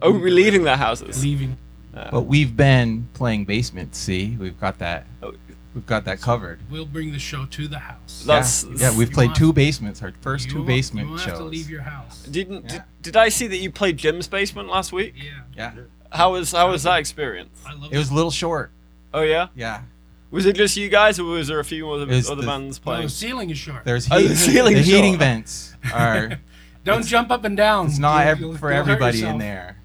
Oh, 0.00 0.12
we're 0.12 0.30
leaving 0.30 0.64
their 0.64 0.76
houses. 0.76 1.22
leaving. 1.24 1.56
But 1.92 2.22
we've 2.22 2.56
been 2.56 3.08
playing 3.14 3.46
basement. 3.46 3.94
See, 3.94 4.36
we've 4.38 4.60
got 4.60 4.78
that. 4.78 5.06
Oh. 5.22 5.34
We've 5.76 5.84
got 5.86 6.06
that 6.06 6.22
covered. 6.22 6.58
We'll 6.70 6.86
bring 6.86 7.12
the 7.12 7.18
show 7.18 7.44
to 7.44 7.68
the 7.68 7.78
house. 7.78 8.24
That's 8.26 8.64
yeah, 8.64 8.70
yeah, 8.90 8.96
we've 8.96 9.08
You 9.10 9.14
played 9.14 9.26
want- 9.26 9.36
two 9.36 9.52
basements. 9.52 10.02
Our 10.02 10.12
first 10.22 10.46
You 10.46 10.52
two 10.52 10.56
won't- 10.60 10.68
basement 10.68 11.04
You 11.06 11.10
won't 11.10 11.20
shows. 11.22 11.30
have 11.32 11.38
to 11.40 11.44
leave 11.44 11.68
your 11.68 11.82
house. 11.82 12.22
Didn't 12.22 12.64
Yeah. 12.64 12.68
did, 12.70 12.82
did 13.02 13.16
I 13.18 13.28
see 13.28 13.46
that 13.46 13.58
you 13.58 13.70
played 13.70 13.98
Jim's 13.98 14.26
basement 14.26 14.68
last 14.70 14.90
week? 14.90 15.12
Yeah, 15.16 15.32
yeah, 15.54 15.72
How 16.10 16.32
was 16.32 16.52
how 16.52 16.70
was 16.70 16.84
that 16.84 16.98
experience? 16.98 17.50
I 17.66 17.74
love 17.74 17.92
it 17.92 17.94
It 17.94 17.98
was 17.98 18.10
a 18.10 18.14
little 18.14 18.30
short. 18.30 18.70
Oh 19.12 19.20
yeah. 19.20 19.48
Yeah, 19.54 19.82
Was 20.30 20.46
it 20.46 20.56
just 20.56 20.78
you 20.78 20.88
guys, 20.88 21.18
or 21.20 21.24
was 21.24 21.46
there 21.48 21.60
a 21.60 21.64
few 21.64 21.90
other, 21.90 22.04
other 22.10 22.34
the- 22.36 22.42
bands 22.46 22.80
Well, 22.82 22.94
playing? 22.94 23.08
the 23.08 23.12
ceiling 23.12 23.50
is 23.50 23.58
short. 23.58 23.84
there's 23.84 24.10
Oh, 24.10 24.20
the 24.20 24.28
heat, 24.28 24.34
ceiling 24.34 24.74
the 24.74 24.80
is 24.80 24.86
heating 24.86 25.12
short. 25.12 25.18
vents 25.20 25.74
are. 25.92 26.40
Don't 26.84 27.04
jump 27.04 27.30
up 27.30 27.44
and 27.44 27.54
down. 27.56 27.88
It's 27.88 27.98
not 27.98 28.24
You'll- 28.26 28.38
you'll- 28.52 28.56
for 28.56 28.70
you'll 28.70 28.80
everybody 28.80 29.22
in 29.22 29.36
there. 29.36 29.76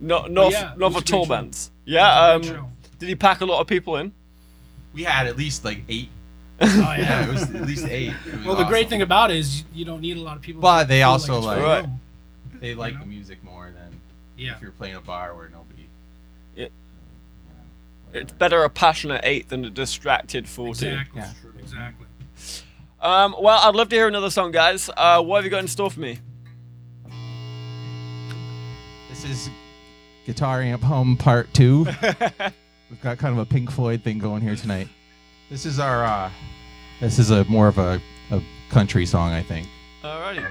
Not 0.00 0.30
not 0.30 0.52
yeah, 0.52 0.72
not 0.78 0.94
for 0.94 1.02
tall 1.02 1.26
bands. 1.26 1.70
Yeah. 1.84 2.08
Um, 2.08 2.40
was 2.40 2.48
a 2.48 2.52
great 2.52 2.60
show. 2.60 2.70
did 2.98 3.08
he 3.10 3.14
pack 3.14 3.40
a 3.42 3.44
lot 3.44 3.60
of 3.60 3.66
people 3.66 3.96
in? 3.98 4.12
We 4.94 5.02
had 5.02 5.26
at 5.26 5.36
least 5.36 5.64
like 5.64 5.82
eight. 5.88 6.08
Oh, 6.60 6.66
Yeah, 6.66 6.96
yeah. 6.98 7.26
it 7.28 7.32
was 7.32 7.42
at 7.42 7.66
least 7.66 7.86
eight. 7.88 8.14
It 8.26 8.36
was 8.36 8.46
Well, 8.46 8.54
the 8.56 8.64
great 8.64 8.88
thing 8.88 9.02
about 9.02 9.30
it 9.32 9.36
is 9.38 9.64
you 9.74 9.84
don't 9.84 10.00
need 10.00 10.16
a 10.16 10.20
lot 10.20 10.36
of 10.36 10.42
people. 10.42 10.62
But 10.62 10.84
they 10.88 11.02
also, 11.02 11.36
it's 11.38 11.46
like- 11.46 11.60
Right. 11.62 11.86
they 12.60 12.74
like 12.76 12.92
you 12.94 13.00
the 13.00 13.06
music 13.06 13.42
more 13.42 13.72
than 13.74 14.00
Yeah. 14.36 14.54
if 14.54 14.62
you're 14.62 14.70
playing 14.70 14.94
a 14.94 15.00
bar 15.00 15.34
where 15.34 15.48
nobody. 15.48 15.88
Yeah. 16.56 16.64
You 16.66 16.70
know, 18.14 18.20
It's 18.20 18.32
better 18.32 18.62
a 18.62 18.70
passionate 18.70 19.20
eight 19.24 19.48
than 19.48 19.64
a 19.64 19.70
distracted 19.70 20.48
forty. 20.48 20.86
Exactly. 20.86 21.20
Yeah. 21.22 21.32
Exactly. 21.58 22.06
Um, 23.02 23.34
well, 23.38 23.60
I'd 23.68 23.74
love 23.74 23.88
to 23.88 23.96
hear 23.96 24.06
another 24.08 24.30
song, 24.30 24.52
guys. 24.52 24.88
Uh, 24.96 25.20
what 25.22 25.36
have 25.38 25.44
you 25.44 25.50
got 25.50 25.58
in 25.60 25.68
store 25.68 25.90
for 25.90 26.00
me? 26.00 26.20
This 29.10 29.24
is 29.24 29.50
Guitar 30.24 30.62
Amp 30.62 30.82
Home 30.84 31.16
Part 31.16 31.52
2. 31.52 31.86
We've 32.94 33.02
got 33.02 33.18
kind 33.18 33.32
of 33.32 33.40
a 33.40 33.44
Pink 33.44 33.72
Floyd 33.72 34.04
thing 34.04 34.20
going 34.20 34.40
here 34.40 34.54
tonight. 34.54 34.86
This 35.50 35.66
is 35.66 35.80
our 35.80 36.04
uh 36.04 36.30
this 37.00 37.18
is 37.18 37.32
a 37.32 37.44
more 37.46 37.66
of 37.66 37.76
a, 37.76 38.00
a 38.30 38.40
country 38.70 39.04
song, 39.04 39.32
I 39.32 39.42
think. 39.42 39.66
Alrighty. 40.04 40.46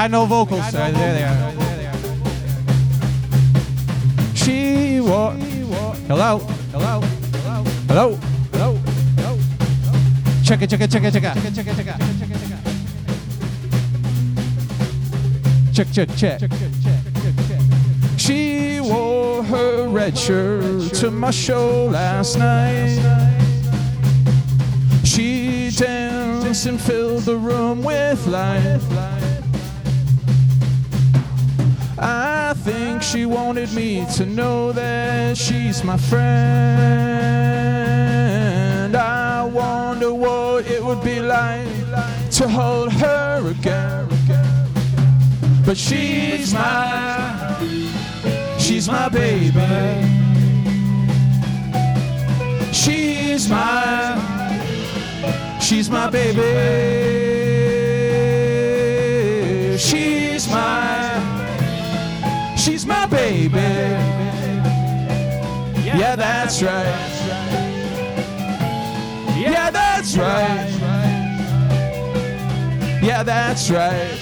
I 0.00 0.04
got 0.04 0.12
no 0.12 0.24
vocals. 0.24 0.66
Sorry, 0.70 0.92
there 0.92 1.12
they 1.12 1.24
are. 1.24 1.52
She 4.34 4.98
wa 4.98 5.32
Hello. 6.08 6.38
Hello. 6.72 7.02
Hello. 7.02 7.64
Hello. 7.86 8.16
Hello. 8.54 8.78
Check 10.42 10.62
it, 10.62 10.70
check 10.70 10.80
it, 10.80 10.90
check 10.90 11.04
it, 11.04 11.12
check 11.12 11.22
it. 11.22 11.34
Check 11.34 11.44
it, 11.44 11.54
check 11.54 11.66
it, 11.66 11.76
check 11.76 11.88
it. 11.92 12.00
Check, 15.74 15.92
check, 15.92 16.08
check. 16.16 16.40
She 18.16 18.80
wore 18.80 19.42
her 19.44 19.86
red 19.86 20.16
shirt 20.16 20.94
to 20.94 21.10
my 21.10 21.30
show 21.30 21.84
last 21.92 22.38
night. 22.38 22.96
She 25.04 25.68
danced 25.76 26.64
and 26.64 26.80
filled 26.80 27.24
the 27.24 27.36
room 27.36 27.84
with 27.84 28.26
light. 28.26 29.09
Think 33.00 33.10
she 33.10 33.24
wanted 33.26 33.72
me 33.72 34.04
to 34.14 34.26
know 34.26 34.72
that 34.72 35.36
she's 35.36 35.82
my 35.84 35.96
friend. 35.96 36.26
I 38.96 39.44
wonder 39.44 40.12
what 40.12 40.66
it 40.66 40.84
would 40.84 41.02
be 41.02 41.20
like 41.20 41.68
to 42.32 42.48
hold 42.48 42.92
her 42.92 43.50
again. 43.50 44.08
But 45.64 45.76
she's 45.76 46.52
my, 46.52 47.56
she's 48.58 48.88
my 48.88 49.08
baby. 49.08 49.50
She's 52.72 53.48
my, 53.48 54.16
she's 55.60 55.88
my 55.88 56.10
baby. 56.10 56.40
She's 59.78 60.19
she's 62.60 62.84
my 62.84 63.06
baby. 63.06 63.56
Yeah, 65.82 66.14
that's 66.14 66.62
right. 66.62 66.94
Yeah, 69.34 69.70
that's 69.70 70.16
right. 70.18 70.68
Yeah, 73.02 73.22
that's 73.22 73.70
right. 73.70 74.18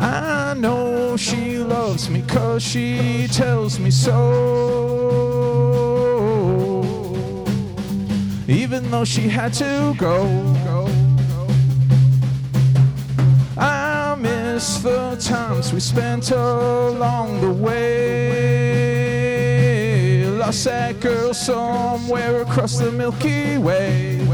I 0.00 0.54
know 0.54 1.16
she 1.16 1.47
me 2.06 2.22
cause 2.22 2.62
she 2.62 3.26
tells 3.32 3.80
me 3.80 3.90
so. 3.90 4.14
Even 8.46 8.88
though 8.90 9.04
she 9.04 9.22
had 9.22 9.52
to 9.54 9.94
go. 9.98 10.24
I 13.58 14.14
miss 14.20 14.78
the 14.78 15.16
times 15.20 15.72
we 15.72 15.80
spent 15.80 16.30
along 16.30 17.40
the 17.40 17.52
way. 17.52 18.24
Lost 20.38 20.64
that 20.66 21.00
girl 21.00 21.34
somewhere 21.34 22.42
across 22.42 22.78
the 22.78 22.92
Milky 22.92 23.58
Way. 23.58 24.24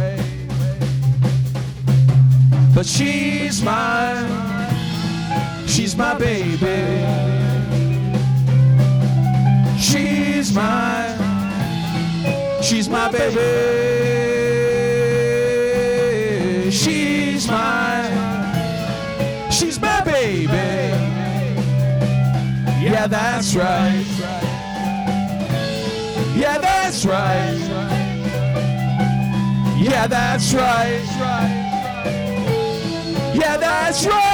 but 2.74 2.84
she's 2.84 3.62
mine. 3.62 4.28
She's 5.66 5.96
my 5.96 6.14
baby. 6.18 7.33
She's 10.44 10.54
mine. 10.54 11.16
She's 12.62 12.86
my 12.86 13.10
baby. 13.10 13.40
She's 16.70 17.48
mine. 17.48 18.12
She's 19.50 19.80
my 19.80 20.02
baby. 20.02 20.92
Yeah, 22.84 23.06
that's 23.06 23.54
right. 23.56 24.04
Yeah, 26.36 26.58
that's 26.58 27.06
right. 27.06 27.56
Yeah, 29.78 30.06
that's 30.06 30.52
right. 30.52 31.00
Yeah, 33.34 33.56
that's 33.56 34.04
right. 34.04 34.33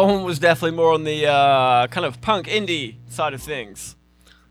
That 0.00 0.12
one 0.12 0.22
was 0.24 0.38
definitely 0.38 0.76
more 0.76 0.92
on 0.92 1.02
the 1.04 1.26
uh, 1.26 1.86
kind 1.88 2.06
of 2.06 2.20
punk 2.20 2.46
indie 2.46 2.94
side 3.08 3.34
of 3.34 3.42
things. 3.42 3.96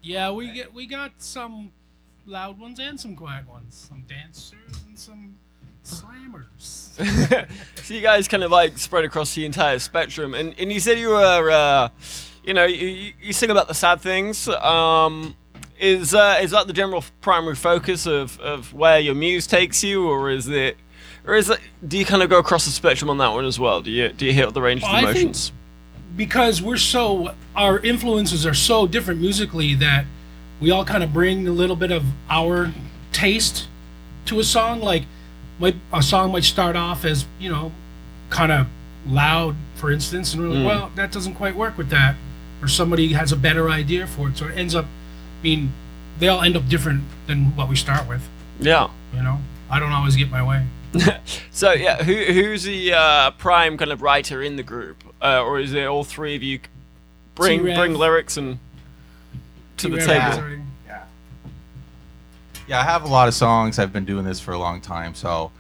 Yeah, 0.02 0.32
we 0.32 0.52
get 0.52 0.74
we 0.74 0.86
got 0.88 1.12
some 1.20 1.72
loud 2.26 2.60
ones 2.60 2.80
and 2.80 3.00
some 3.00 3.16
quiet 3.16 3.48
ones, 3.48 3.88
some 3.90 4.04
dancers 4.08 4.82
and 4.88 5.00
some 5.00 5.36
slammers. 5.86 7.48
so 7.84 7.94
you 7.94 8.02
guys 8.02 8.28
kind 8.28 8.44
of 8.44 8.52
like 8.52 8.78
spread 8.78 9.06
across 9.06 9.36
the 9.36 9.46
entire 9.46 9.80
spectrum, 9.80 10.34
and, 10.34 10.54
and 10.60 10.72
you 10.72 10.80
said 10.82 11.00
you 11.00 11.10
were, 11.10 11.50
uh, 11.52 11.90
you 12.44 12.54
know, 12.54 12.66
you, 12.66 12.88
you- 12.88 13.14
you 13.22 13.34
sing 13.34 13.50
about 13.50 13.68
the 13.70 13.74
sad 13.74 14.02
things. 14.02 14.48
Um, 14.50 15.36
is 15.80 16.14
uh, 16.16 16.40
is 16.42 16.52
that 16.52 16.68
the 16.68 16.74
general 16.74 17.04
primary 17.22 17.56
focus 17.56 18.06
of, 18.08 18.38
of 18.42 18.74
where 18.74 19.00
your 19.00 19.14
muse 19.16 19.46
takes 19.48 19.84
you, 19.84 20.08
or 20.10 20.30
is 20.32 20.48
it, 20.50 20.76
or 21.28 21.36
is 21.36 21.50
it? 21.50 21.60
Do 21.88 21.98
you 21.98 22.06
kind 22.06 22.24
of 22.24 22.30
go 22.30 22.40
across 22.40 22.66
the 22.66 22.72
spectrum 22.72 23.10
on 23.10 23.18
that 23.20 23.34
one 23.34 23.46
as 23.46 23.60
well? 23.60 23.82
Do 23.82 23.92
you 23.92 24.10
do 24.10 24.26
you 24.26 24.34
hit 24.34 24.54
the 24.54 24.62
range 24.62 24.84
of 24.84 24.90
I 24.90 25.02
think- 25.14 25.26
emotions? 25.26 25.52
because 26.16 26.62
we're 26.62 26.78
so 26.78 27.34
our 27.56 27.80
influences 27.80 28.46
are 28.46 28.54
so 28.54 28.88
different 28.88 29.22
musically 29.22 29.76
that 29.76 30.06
we 30.60 30.72
all 30.72 30.84
kind 30.84 31.04
of 31.04 31.14
bring 31.14 31.48
a 31.48 31.52
little 31.52 31.76
bit 31.76 31.92
of 31.92 32.04
our 32.30 32.74
taste 33.12 33.68
to 34.26 34.40
a 34.40 34.44
song 34.44 34.82
like 34.82 35.04
might, 35.60 35.76
a 35.94 36.02
song 36.02 36.32
might 36.32 36.44
start 36.44 36.76
off 36.76 37.06
as 37.06 37.26
you 37.40 37.50
know 37.50 37.72
kind 38.30 38.52
of 38.52 38.68
loud 39.06 39.56
for 39.76 39.92
instance 39.92 40.34
and 40.34 40.42
we're 40.42 40.50
like 40.50 40.60
mm. 40.60 40.66
well 40.66 40.92
that 40.96 41.12
doesn't 41.12 41.36
quite 41.36 41.56
work 41.56 41.78
with 41.78 41.90
that 41.90 42.16
or 42.62 42.68
somebody 42.68 43.14
has 43.14 43.32
a 43.32 43.36
better 43.38 43.70
idea 43.70 44.08
for 44.08 44.30
it 44.30 44.38
so 44.38 44.48
it 44.48 44.58
ends 44.58 44.74
up 44.74 44.86
i 45.40 45.44
mean 45.44 45.72
they 46.20 46.28
all 46.28 46.42
end 46.42 46.58
up 46.58 46.68
different 46.68 47.04
than 47.28 47.56
what 47.56 47.70
we 47.70 47.76
start 47.76 48.08
with 48.10 48.28
Yeah. 48.60 48.90
you 49.14 49.22
know 49.22 49.38
i 49.70 49.80
don't 49.80 49.92
always 49.92 50.16
get 50.16 50.30
my 50.30 50.44
way 50.44 50.66
So 51.52 51.74
yeah, 51.74 52.02
who 52.04 52.14
who's 52.14 52.64
the 52.64 52.94
uh, 52.94 53.32
prime 53.32 53.78
kind 53.78 53.92
of 53.92 54.02
writer 54.02 54.42
in 54.42 54.56
the 54.56 54.64
group, 54.64 55.04
uh, 55.22 55.44
or 55.44 55.60
is 55.60 55.74
it 55.74 55.86
all 55.86 56.04
three 56.04 56.36
of 56.36 56.44
you 56.44 56.60
bring 57.36 57.60
T-Rev. 57.60 57.76
bring 57.78 57.94
lyrics 57.96 58.38
and 58.38 58.60
to 59.78 59.90
the 59.90 59.98
T-Rev 59.98 60.00
is 60.00 60.08
table? 60.08 60.44
already- 60.44 60.62
Yeah, 62.68 62.80
I 62.80 62.84
have 62.84 63.04
a 63.04 63.08
lot 63.08 63.28
of 63.28 63.34
songs. 63.34 63.80
I've 63.80 63.92
been 63.94 64.06
doing 64.06 64.24
this 64.26 64.40
for 64.40 64.52
a 64.54 64.58
long 64.60 64.82
time. 64.82 65.16
So 65.16 65.52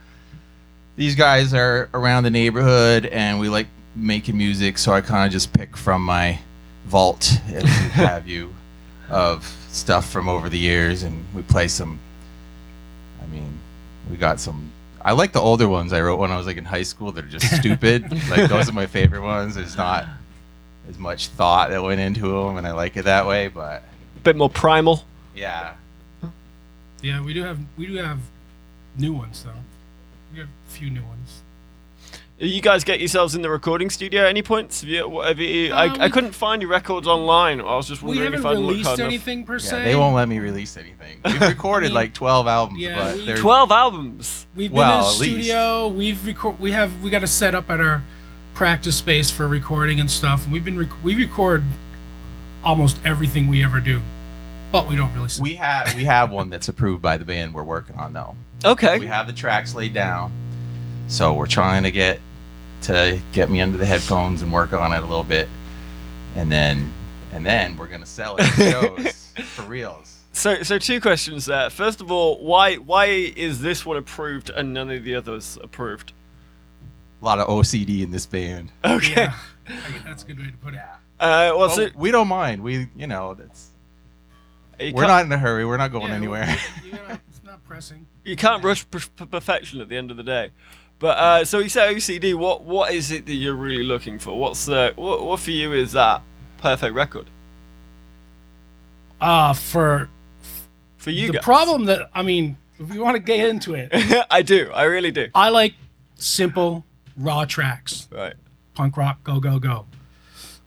these 0.95 1.15
guys 1.15 1.53
are 1.53 1.89
around 1.93 2.23
the 2.23 2.29
neighborhood 2.31 3.05
and 3.05 3.39
we 3.39 3.49
like 3.49 3.67
making 3.95 4.37
music. 4.37 4.77
So 4.77 4.93
I 4.93 5.01
kind 5.01 5.25
of 5.25 5.31
just 5.31 5.51
pick 5.53 5.75
from 5.77 6.03
my 6.03 6.39
vault, 6.85 7.31
if 7.47 7.63
you 7.63 7.69
have 7.91 8.27
you, 8.27 8.53
of 9.09 9.45
stuff 9.69 10.09
from 10.09 10.27
over 10.29 10.47
the 10.49 10.59
years 10.59 11.03
and 11.03 11.25
we 11.33 11.41
play 11.43 11.67
some. 11.67 11.99
I 13.21 13.25
mean, 13.27 13.56
we 14.09 14.17
got 14.17 14.39
some. 14.39 14.71
I 15.01 15.11
like 15.13 15.31
the 15.31 15.39
older 15.39 15.67
ones 15.67 15.93
I 15.93 16.01
wrote 16.01 16.17
when 16.17 16.31
I 16.31 16.37
was 16.37 16.47
like 16.47 16.57
in 16.57 16.65
high 16.65 16.83
school 16.83 17.11
that 17.13 17.25
are 17.25 17.27
just 17.27 17.49
stupid. 17.55 18.11
like 18.29 18.49
those 18.49 18.69
are 18.69 18.73
my 18.73 18.87
favorite 18.87 19.21
ones. 19.21 19.55
There's 19.55 19.77
not 19.77 20.05
as 20.89 20.97
much 20.97 21.27
thought 21.27 21.69
that 21.69 21.81
went 21.81 22.01
into 22.01 22.27
them 22.27 22.57
and 22.57 22.67
I 22.67 22.71
like 22.71 22.97
it 22.97 23.03
that 23.05 23.25
way. 23.25 23.47
But 23.47 23.83
a 24.17 24.19
bit 24.23 24.35
more 24.35 24.49
primal. 24.49 25.05
yeah, 25.35 25.75
Yeah, 27.01 27.21
we 27.23 27.33
do 27.33 27.43
have 27.43 27.59
we 27.77 27.87
do 27.87 27.95
have 27.97 28.19
new 28.97 29.13
ones 29.13 29.43
though. 29.43 29.51
We 30.33 30.39
have 30.39 30.49
a 30.49 30.71
few 30.71 30.89
new 30.89 31.03
ones. 31.03 31.41
You 32.39 32.61
guys 32.61 32.83
get 32.83 32.99
yourselves 32.99 33.33
in 33.33 33.41
the 33.41 33.49
recording 33.49 33.89
studio 33.89 34.21
at 34.21 34.27
any 34.29 34.43
points? 34.43 34.81
Have 34.81 34.89
you, 34.91 35.21
have 35.21 35.39
you, 35.39 35.73
Uh, 35.73 35.75
I, 35.75 36.03
I 36.05 36.09
couldn't 36.09 36.33
find 36.33 36.61
your 36.61 36.69
records 36.69 37.07
online. 37.07 37.59
I 37.59 37.63
was 37.75 37.87
just 37.87 38.03
We 38.03 38.09
wondering 38.09 38.33
haven't 38.33 38.39
if 38.41 38.45
I'd 38.45 38.57
looked 38.59 38.69
released 38.69 38.87
hard 38.87 38.99
enough. 38.99 39.07
anything 39.09 39.43
per 39.43 39.57
Yeah, 39.57 39.83
they 39.83 39.95
won't 39.95 40.13
let 40.15 40.29
me 40.29 40.37
release 40.37 40.77
anything. 40.77 41.19
We've 41.25 41.41
recorded 41.41 41.87
mean, 41.87 41.95
like 41.95 42.13
12 42.13 42.45
albums, 42.47 42.79
yeah, 42.79 42.95
but 42.95 43.15
we- 43.17 43.33
Twelve 43.33 43.71
albums. 43.71 44.45
We've 44.55 44.69
been 44.69 44.77
Well, 44.77 44.99
in 44.99 45.03
the 45.03 45.07
at 45.09 45.19
least. 45.19 45.45
studio. 45.47 45.87
We've 45.87 46.25
record. 46.27 46.59
We 46.59 46.71
have 46.73 47.01
we 47.01 47.09
got 47.09 47.23
a 47.23 47.27
set 47.27 47.55
up 47.55 47.71
at 47.71 47.79
our 47.79 48.03
practice 48.53 48.95
space 48.97 49.31
for 49.31 49.47
recording 49.47 49.99
and 49.99 50.09
stuff. 50.11 50.43
And 50.43 50.53
we've 50.53 50.65
been 50.65 50.77
rec- 50.77 51.03
we 51.03 51.15
record 51.15 51.63
almost 52.63 52.99
everything 53.03 53.47
we 53.47 53.63
ever 53.63 53.79
do, 53.79 53.99
but 54.71 54.87
we 54.87 54.95
don't 54.95 55.11
really. 55.15 55.29
we 55.41 55.55
have 55.55 55.95
we 55.95 56.03
have 56.05 56.29
one 56.29 56.51
that's 56.51 56.67
approved 56.67 57.01
by 57.01 57.17
the 57.17 57.25
band 57.25 57.55
we're 57.55 57.63
working 57.63 57.95
on 57.95 58.13
though. 58.13 58.35
Okay. 58.63 58.99
We 58.99 59.07
have 59.07 59.25
the 59.25 59.33
tracks 59.33 59.73
laid 59.73 59.95
down, 59.95 60.31
so 61.07 61.33
we're 61.33 61.47
trying 61.47 61.81
to 61.81 61.89
get 61.91 62.19
to 62.83 63.19
get 63.31 63.49
me 63.49 63.61
under 63.61 63.77
the 63.77 63.85
headphones 63.85 64.41
and 64.41 64.51
work 64.51 64.73
on 64.73 64.93
it 64.93 64.97
a 64.97 65.05
little 65.05 65.23
bit, 65.23 65.47
and 66.35 66.51
then 66.51 66.91
and 67.33 67.45
then 67.45 67.75
we're 67.77 67.87
gonna 67.87 68.05
sell 68.05 68.35
it 68.39 68.45
shows 68.55 69.31
for 69.45 69.63
reals. 69.63 70.13
So, 70.33 70.61
so 70.61 70.77
two 70.77 71.01
questions 71.01 71.45
there. 71.47 71.69
First 71.71 71.99
of 72.01 72.11
all, 72.11 72.37
why 72.43 72.75
why 72.75 73.05
is 73.05 73.61
this 73.61 73.85
one 73.85 73.97
approved 73.97 74.49
and 74.51 74.73
none 74.73 74.89
of 74.91 75.03
the 75.03 75.15
others 75.15 75.57
approved? 75.63 76.13
A 77.21 77.25
lot 77.25 77.39
of 77.39 77.47
OCD 77.47 78.03
in 78.03 78.11
this 78.11 78.25
band. 78.27 78.71
Okay. 78.85 79.13
Yeah, 79.23 79.33
that's 80.05 80.23
a 80.23 80.27
good 80.27 80.39
way 80.39 80.45
to 80.51 80.57
put 80.57 80.73
it. 80.75 80.79
Uh, 80.79 80.93
well, 81.19 81.57
Well, 81.59 81.69
so 81.71 81.87
we 81.95 82.11
don't 82.11 82.27
mind. 82.27 82.61
We 82.61 82.87
you 82.95 83.07
know 83.07 83.33
that's 83.33 83.69
you 84.79 84.93
we're 84.93 85.05
can't- 85.05 85.25
in 85.25 85.31
a 85.31 85.37
hurry. 85.37 85.65
We're 85.65 85.77
not 85.77 85.91
going 85.91 86.09
Yeah, 86.09 86.15
anywhere. 86.15 86.55
you 86.85 86.91
gotta- 86.91 87.19
it's 87.27 87.41
not 87.43 87.63
pressing. 87.65 88.05
you 88.23 88.35
can't 88.35 88.63
rush 88.63 88.87
per- 88.91 88.99
per- 89.15 89.25
perfection 89.25 89.81
at 89.81 89.89
the 89.89 89.97
end 89.97 90.11
of 90.11 90.17
the 90.17 90.23
day. 90.23 90.51
But 90.99 91.17
uh, 91.17 91.45
so 91.45 91.59
you 91.59 91.69
said 91.69 91.95
OCD. 91.95 92.33
What 92.33 92.63
what 92.63 92.91
is 92.93 93.11
it 93.11 93.25
that 93.27 93.33
you're 93.35 93.53
really 93.55 93.83
looking 93.83 94.17
for? 94.19 94.37
What's 94.37 94.65
the 94.65 94.93
what, 94.95 95.23
what 95.23 95.39
for 95.39 95.51
you 95.51 95.73
is 95.73 95.91
that 95.91 96.21
perfect 96.57 96.95
record 96.95 97.27
Uh 99.21 99.53
for 99.53 100.09
for 100.97 101.11
you 101.11 101.27
the 101.27 101.33
guys? 101.33 101.43
problem 101.43 101.85
that 101.85 102.09
I 102.13 102.23
mean, 102.23 102.57
if 102.79 102.89
we 102.89 102.99
want 102.99 103.15
to 103.15 103.21
get 103.21 103.47
into 103.47 103.73
it, 103.75 103.89
I 104.31 104.41
do. 104.41 104.71
I 104.73 104.83
really 104.83 105.11
do. 105.11 105.27
I 105.35 105.49
like 105.49 105.75
simple 106.15 106.83
raw 107.15 107.45
tracks. 107.45 108.07
Right. 108.11 108.33
punk 108.73 108.97
rock, 108.97 109.23
go 109.23 109.39
go 109.39 109.59
go. 109.59 109.85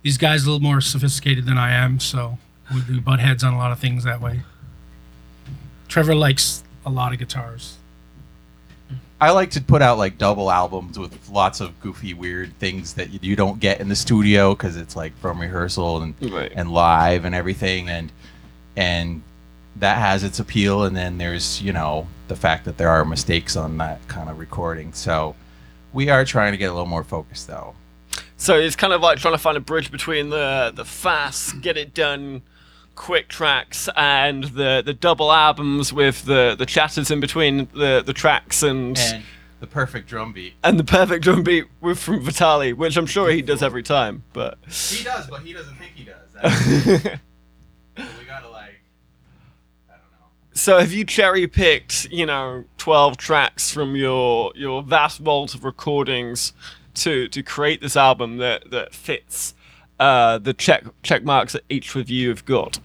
These 0.03 0.17
guys 0.17 0.45
are 0.45 0.51
a 0.51 0.53
little 0.53 0.63
more 0.63 0.81
sophisticated 0.81 1.45
than 1.45 1.59
I 1.59 1.73
am, 1.75 2.01
so 2.01 2.39
we 2.73 2.81
do 2.83 3.01
butt 3.01 3.21
heads 3.21 3.45
on 3.45 3.53
a 3.53 3.59
lot 3.59 3.71
of 3.73 3.79
things 3.81 4.05
that 4.05 4.21
way. 4.21 4.43
Trevor 5.89 6.15
likes 6.15 6.63
a 6.87 6.91
lot 6.91 7.13
of 7.13 7.19
guitars. 7.19 7.77
I 9.21 9.31
like 9.33 9.51
to 9.51 9.61
put 9.61 9.83
out 9.83 9.99
like 9.99 10.17
double 10.19 10.51
albums 10.51 10.99
with 10.99 11.29
lots 11.29 11.61
of 11.61 11.79
goofy, 11.81 12.15
weird 12.15 12.59
things 12.59 12.95
that 12.95 13.11
you, 13.11 13.19
you 13.23 13.37
don't 13.37 13.61
get 13.61 13.81
in 13.81 13.89
the 13.89 13.97
studio 13.97 14.55
because 14.55 14.77
it's 14.77 14.97
like 14.97 15.17
from 15.19 15.41
rehearsal 15.41 16.01
and 16.03 16.15
Right. 16.33 16.51
and 16.55 16.71
live 16.73 17.25
and 17.25 17.35
everything, 17.35 17.89
and 17.91 18.11
and 18.77 19.23
that 19.77 19.99
has 19.99 20.25
its 20.25 20.39
appeal. 20.39 20.85
And 20.85 20.97
then 20.97 21.19
there's 21.19 21.61
you 21.61 21.73
know 21.73 22.07
the 22.29 22.37
fact 22.37 22.65
that 22.65 22.79
there 22.79 22.89
are 22.89 23.05
mistakes 23.05 23.57
on 23.57 23.77
that 23.79 24.07
kind 24.09 24.31
of 24.31 24.39
recording. 24.39 24.93
So 24.95 25.35
we 25.93 26.09
are 26.09 26.25
trying 26.25 26.53
to 26.53 26.59
get 26.59 26.67
a 26.71 26.73
little 26.73 26.87
more 26.87 27.05
focused 27.05 27.47
though. 27.47 27.75
So 28.37 28.55
it's 28.59 28.77
kind 28.77 28.93
of 28.95 29.03
like 29.03 29.19
trying 29.19 29.35
to 29.35 29.39
find 29.39 29.57
a 29.57 29.61
bridge 29.61 29.91
between 29.91 30.31
the 30.31 30.73
the 30.75 30.85
fast, 30.87 31.61
get 31.61 31.77
it 31.77 31.93
done, 31.93 32.41
quick 32.95 33.29
tracks 33.29 33.89
and 33.97 34.45
the 34.45 34.83
the 34.85 34.93
double 34.95 35.33
albums 35.33 35.93
with 35.93 36.25
the 36.25 36.55
the 36.59 36.67
chatters 36.67 37.11
in 37.11 37.21
between 37.21 37.69
the 37.73 38.03
the 38.05 38.13
tracks 38.13 38.63
and 38.63 38.99
And 38.99 39.25
the 39.61 39.67
perfect 39.67 40.09
drum 40.09 40.33
beat. 40.33 40.55
and 40.65 40.79
the 40.79 40.85
perfect 40.85 41.23
drum 41.25 41.43
beat 41.43 41.67
with 41.81 41.99
from 41.99 42.21
Vitali, 42.21 42.73
which 42.73 42.97
I'm 42.97 43.07
sure 43.07 43.31
he 43.31 43.43
does 43.43 43.63
every 43.63 43.83
time. 43.83 44.23
But 44.33 44.59
He 44.69 45.05
does, 45.05 45.27
but 45.29 45.41
he 45.43 45.53
doesn't 45.53 45.75
think 45.77 45.93
he 45.95 46.05
does. 46.05 46.17
So 47.97 48.05
we 48.19 48.25
gotta 48.25 48.49
like, 48.49 48.81
I 49.89 49.93
don't 49.93 50.11
know. 50.13 50.27
so 50.55 50.79
have 50.79 50.93
you 50.93 51.05
cherry 51.05 51.47
picked, 51.47 52.07
you 52.11 52.25
know, 52.25 52.65
12 52.79 53.17
tracks 53.19 53.71
from 53.71 53.95
your 53.97 54.53
your 54.55 54.83
vast 54.83 55.19
vault 55.19 55.55
of 55.55 55.65
recordings 55.65 56.53
to 56.95 57.29
to 57.29 57.43
create 57.43 57.81
this 57.83 57.97
album 57.97 58.39
that 58.39 58.71
that 58.71 58.95
fits 58.95 59.55
uh, 60.01 60.39
the 60.39 60.55
check 60.55 60.85
check 61.03 61.23
marks 61.23 61.53
that 61.53 61.63
each 61.69 61.95
of 61.95 62.11
you 62.11 62.31
have 62.31 62.45
got? 62.45 62.81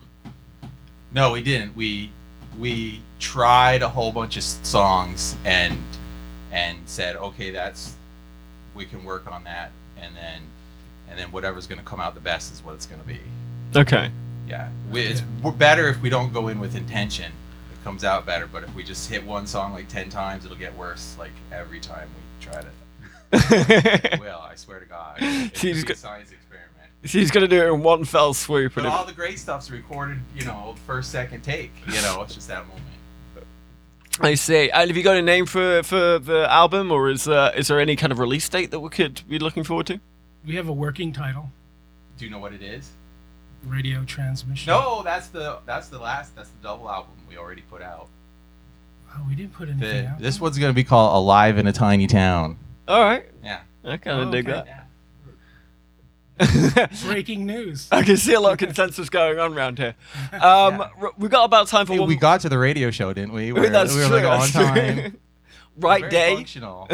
No, 1.14 1.32
we 1.32 1.42
didn't. 1.42 1.76
We 1.76 2.12
we 2.60 3.02
tried 3.20 3.82
a 3.82 3.90
whole 3.90 4.12
bunch 4.12 4.38
of 4.38 4.44
songs 4.44 5.36
and 5.46 5.78
and 6.52 6.78
said, 6.86 7.16
okay, 7.16 7.52
that's 7.52 7.96
we 8.76 8.86
can 8.86 9.04
work 9.06 9.32
on 9.32 9.46
that, 9.46 9.72
and 10.00 10.16
then 10.16 10.42
and 11.10 11.18
then 11.18 11.32
whatever's 11.32 11.68
gonna 11.68 11.84
come 11.84 12.02
out 12.02 12.14
the 12.14 12.22
best 12.22 12.54
is 12.54 12.64
what 12.64 12.76
it's 12.76 12.86
gonna 12.86 13.04
be. 13.04 13.20
Okay. 13.76 14.12
Yeah, 14.48 14.70
we, 14.92 15.02
it's 15.02 15.24
we're 15.42 15.52
better 15.52 15.88
if 15.88 16.02
we 16.02 16.10
don't 16.10 16.34
go 16.34 16.50
in 16.50 16.60
with 16.60 16.76
intention. 16.76 17.32
It 17.72 17.84
comes 17.84 18.04
out 18.04 18.26
better, 18.26 18.46
but 18.46 18.64
if 18.64 18.76
we 18.76 18.84
just 18.84 19.10
hit 19.10 19.26
one 19.26 19.48
song 19.48 19.74
like 19.74 19.88
ten 19.88 20.10
times, 20.10 20.46
it'll 20.46 20.58
get 20.58 20.76
worse. 20.78 21.16
Like 21.18 21.32
every 21.52 21.80
time 21.80 22.10
we 22.16 22.46
try 22.46 22.62
to. 22.62 22.68
It 23.32 24.20
will 24.20 24.40
I 24.40 24.56
swear 24.56 24.80
to 24.80 24.86
God. 24.86 25.18
It's 25.22 25.60
She's 25.60 25.84
She's 27.06 27.32
gonna 27.32 27.48
do 27.48 27.62
it 27.62 27.68
in 27.74 27.82
one 27.82 28.04
fell 28.06 28.34
swoop. 28.34 28.74
But 28.76 28.86
all 28.86 29.06
the 29.06 29.14
great 29.14 29.40
stuff's 29.40 29.70
recorded, 29.72 30.20
you 30.36 30.46
know, 30.46 30.76
first, 30.88 31.12
second 31.12 31.42
take. 31.44 31.72
You 31.88 32.02
know, 32.02 32.22
it's 32.24 32.34
just 32.36 32.48
that 32.48 32.66
moment. 32.68 32.82
I 34.22 34.36
see. 34.36 34.70
And 34.72 34.90
have 34.90 34.96
you 34.96 35.04
got 35.04 35.18
a 35.18 35.22
name 35.22 35.46
for 35.46 35.84
for 35.84 36.20
the 36.20 36.48
album, 36.50 36.92
or 36.92 37.10
is 37.10 37.28
uh, 37.28 37.52
is 37.56 37.68
there 37.68 37.80
any 37.80 37.96
kind 37.96 38.12
of 38.12 38.20
release 38.20 38.48
date 38.48 38.72
that 38.72 38.80
we 38.80 38.90
could 38.90 39.22
be 39.28 39.40
looking 39.40 39.64
forward 39.64 39.88
to? 39.88 40.00
We 40.46 40.56
have 40.56 40.68
a 40.68 40.74
working 40.74 41.12
title, 41.12 41.50
Do 42.18 42.26
you 42.26 42.32
know 42.32 42.40
what 42.40 42.54
it 42.54 42.62
is? 42.62 42.92
Radio 43.66 44.04
Transmission. 44.06 44.72
No, 44.72 45.02
that's 45.04 45.28
the 45.30 45.58
that's 45.66 45.90
the 45.90 46.00
last 46.00 46.36
that's 46.36 46.50
the 46.50 46.64
double 46.64 46.90
album 46.90 47.12
we 47.28 47.36
already 47.38 47.64
put 47.64 47.82
out. 47.82 48.08
Oh, 49.14 49.22
we 49.28 49.36
didn't 49.36 49.54
put 49.54 49.70
anything 49.70 50.04
The, 50.06 50.10
out. 50.12 50.20
this 50.20 50.40
one's 50.40 50.58
gonna 50.60 50.74
be 50.74 50.84
called 50.84 51.16
"Alive 51.16 51.58
in 51.58 51.68
a 51.68 51.74
Tiny 51.74 52.08
Town." 52.08 52.58
All 52.88 53.04
right. 53.04 53.26
Yeah. 53.44 53.62
I 53.84 53.98
kind 53.98 54.22
of 54.22 54.28
Oh, 54.28 54.32
dig 54.32 54.48
okay. 54.48 54.64
that. 54.66 54.85
Breaking 57.06 57.46
news. 57.46 57.88
I 57.92 58.04
can 58.04 58.18
see 58.18 58.34
a 58.34 58.40
lot 58.40 58.54
of 58.54 58.58
consensus 58.60 59.10
going 59.10 59.40
on 59.40 59.54
around 59.58 59.78
here. 59.80 59.96
Um, 60.34 60.80
Yeah. 61.02 61.08
we 61.18 61.30
got 61.30 61.46
about 61.46 61.68
time 61.68 61.86
for 61.86 61.94
Hey, 61.94 62.00
one. 62.00 62.08
we 62.10 62.16
got 62.16 62.42
to 62.42 62.50
the 62.50 62.58
radio 62.58 62.92
show, 62.92 63.14
didn't 63.14 63.34
we? 63.34 63.52
We 63.52 63.62
were, 63.62 63.70
that's 63.70 63.94
we 63.94 64.02
were 64.02 64.08
true. 64.08 64.16
like 64.18 64.26
on 64.26 64.48
true. 64.50 64.64
time. 64.64 65.18
right 65.78 66.10
day. 66.10 66.36
Functional. 66.36 66.88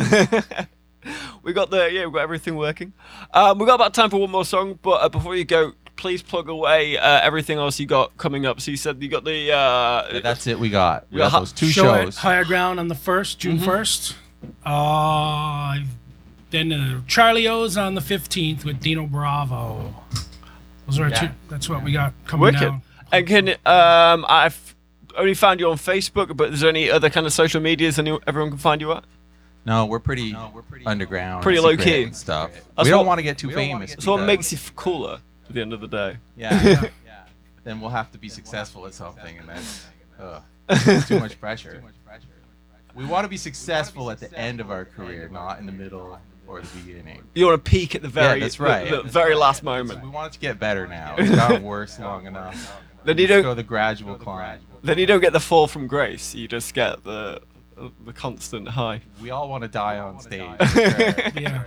we 1.44 1.54
got 1.54 1.70
the 1.72 1.90
yeah, 1.92 2.06
we 2.06 2.12
got 2.14 2.22
everything 2.22 2.56
working. 2.56 2.94
Um, 3.34 3.58
we 3.58 3.66
got 3.66 3.76
about 3.76 3.94
time 3.94 4.10
for 4.10 4.18
one 4.18 4.30
more 4.32 4.46
song, 4.46 4.78
but 4.82 5.02
uh, 5.02 5.10
before 5.10 5.36
you 5.36 5.46
go, 5.46 5.74
please 5.96 6.22
plug 6.22 6.48
away 6.50 6.98
uh, 6.98 7.20
everything 7.22 7.58
else 7.58 7.80
you 7.80 7.88
got 7.88 8.16
coming 8.18 8.46
up. 8.46 8.62
So 8.62 8.70
you 8.72 8.78
said 8.78 9.02
you 9.02 9.10
got 9.10 9.24
the 9.24 9.52
uh, 9.52 10.08
But 10.12 10.24
that's 10.24 10.46
it. 10.48 10.60
We 10.60 10.70
got. 10.70 11.08
We 11.12 11.18
Yeah, 11.18 11.26
got 11.26 11.32
ho- 11.32 11.40
those 11.40 11.52
two 11.54 11.68
Show 11.68 11.84
shows. 12.04 12.18
Higher 12.18 12.46
Ground 12.46 12.80
on 12.80 12.88
the 12.88 12.96
1st, 12.96 13.38
June 13.40 13.58
1st. 13.58 14.14
Uh, 14.66 15.80
then 16.52 16.72
uh, 16.72 17.02
Charlie 17.08 17.48
O's 17.48 17.78
on 17.78 17.96
the 17.96 18.02
15th 18.02 18.64
with 18.66 18.80
Dino 18.80 19.08
Bravo. 19.08 19.94
Those 20.86 21.00
are 21.00 21.10
Yeah. 21.10 21.20
two. 21.20 21.30
That's 21.50 21.70
what 21.70 21.84
we 21.84 21.92
got 21.94 22.14
coming 22.26 22.44
wicked. 22.44 22.60
down. 22.60 22.82
And 23.12 23.28
can 23.28 23.50
um, 23.66 24.26
I've 24.30 24.76
only 25.18 25.34
found 25.34 25.60
you 25.60 25.70
on 25.72 25.78
Facebook, 25.78 26.36
but 26.38 26.54
is 26.54 26.62
there 26.62 26.70
any 26.70 26.90
other 26.90 27.10
kind 27.10 27.26
of 27.26 27.34
social 27.34 27.62
medias 27.62 27.98
any 28.00 28.18
everyone 28.28 28.52
can 28.52 28.60
find 28.60 28.80
you 28.82 28.92
at? 28.94 29.04
No, 29.66 29.86
we're 29.86 30.00
pretty, 30.00 30.32
no, 30.32 30.52
we're 30.56 30.64
pretty 30.64 30.86
underground, 30.86 31.44
Pretty 31.44 31.60
low 31.60 31.78
key 31.78 32.04
and 32.04 32.16
stuff. 32.16 32.52
That's 32.76 32.86
we 32.86 32.90
don't 32.90 33.06
want 33.06 33.20
to 33.20 33.24
get 33.24 33.38
too 33.38 33.52
famous. 33.52 33.96
So 34.00 34.14
what 34.14 34.26
makes 34.26 34.52
you 34.52 34.58
cooler 34.76 35.20
at 35.48 35.54
the 35.54 35.62
end 35.62 35.74
of 35.74 35.82
the 35.82 35.88
day? 35.88 36.18
Yeah, 36.36 36.88
yeah. 37.06 37.24
Then 37.64 37.80
we'll 37.80 37.92
have 37.92 38.12
to 38.14 38.18
be 38.18 38.28
successful 38.28 38.88
at 38.88 38.94
something, 38.96 39.38
and 39.38 39.48
that's 39.48 39.86
ugh, 40.20 40.42
it's 40.70 41.08
too 41.08 41.20
much 41.20 41.40
pressure. 41.40 41.84
We 42.94 43.06
want 43.06 43.24
to 43.24 43.30
be 43.30 43.38
successful 43.38 44.12
at 44.12 44.20
the 44.20 44.38
end 44.38 44.60
of 44.60 44.70
our 44.70 44.84
career, 44.84 45.30
not 45.32 45.60
in 45.60 45.66
the 45.66 45.72
middle 45.72 46.20
or 46.48 46.62
the 46.62 46.68
beginning. 46.80 47.22
You 47.34 47.46
want 47.48 47.64
to 47.64 47.70
peak 47.70 47.96
at 47.96 48.02
the 48.02 48.08
very, 48.08 48.40
yeah, 48.40 48.46
that's 48.46 48.58
the- 48.58 48.64
right. 48.64 48.90
the, 48.90 49.04
very 49.04 49.36
last 49.36 49.64
moment. 49.64 50.04
We 50.04 50.10
want 50.10 50.28
it 50.32 50.34
to 50.34 50.40
get 50.40 50.60
better 50.60 50.88
now. 50.88 51.16
It's 51.18 51.32
gotten 51.32 51.64
worse 51.64 52.00
long 52.00 52.26
enough. 52.26 52.78
Then 53.04 53.18
you 53.18 53.28
don't- 53.28 53.44
go 53.44 53.54
the 53.54 53.64
gradual 53.64 54.16
climb. 54.16 54.60
Then 54.84 54.98
you 54.98 55.06
don't 55.06 55.22
get 55.22 55.34
the 55.34 55.40
fall 55.40 55.68
from 55.68 55.88
grace. 55.88 56.34
You 56.36 56.48
just 56.48 56.74
get 56.74 57.04
the 57.04 57.42
the 58.06 58.14
constant 58.14 58.68
high. 58.68 59.02
We 59.22 59.32
all 59.32 59.50
want 59.50 59.64
to 59.64 59.68
die 59.68 59.98
on 60.00 60.20
stage. 60.20 60.42
Yeah. 61.36 61.64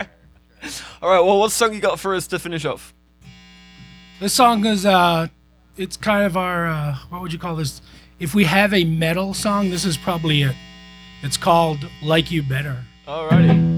All 1.01 1.09
right. 1.09 1.19
Well, 1.19 1.39
what 1.39 1.51
song 1.51 1.73
you 1.73 1.79
got 1.81 1.99
for 1.99 2.15
us 2.15 2.27
to 2.27 2.39
finish 2.39 2.63
off? 2.65 2.93
This 4.19 4.33
song 4.33 4.65
is 4.65 4.85
uh 4.85 5.27
it's 5.77 5.97
kind 5.97 6.25
of 6.25 6.37
our 6.37 6.67
uh 6.67 6.95
what 7.09 7.21
would 7.21 7.33
you 7.33 7.39
call 7.39 7.55
this? 7.55 7.81
If 8.19 8.33
we 8.33 8.45
have 8.45 8.73
a 8.73 8.85
metal 8.85 9.33
song, 9.33 9.69
this 9.69 9.83
is 9.85 9.97
probably 9.97 10.41
it. 10.43 10.55
It's 11.21 11.35
called 11.37 11.79
Like 12.01 12.31
You 12.31 12.43
Better. 12.43 12.77
Alrighty. 13.07 13.74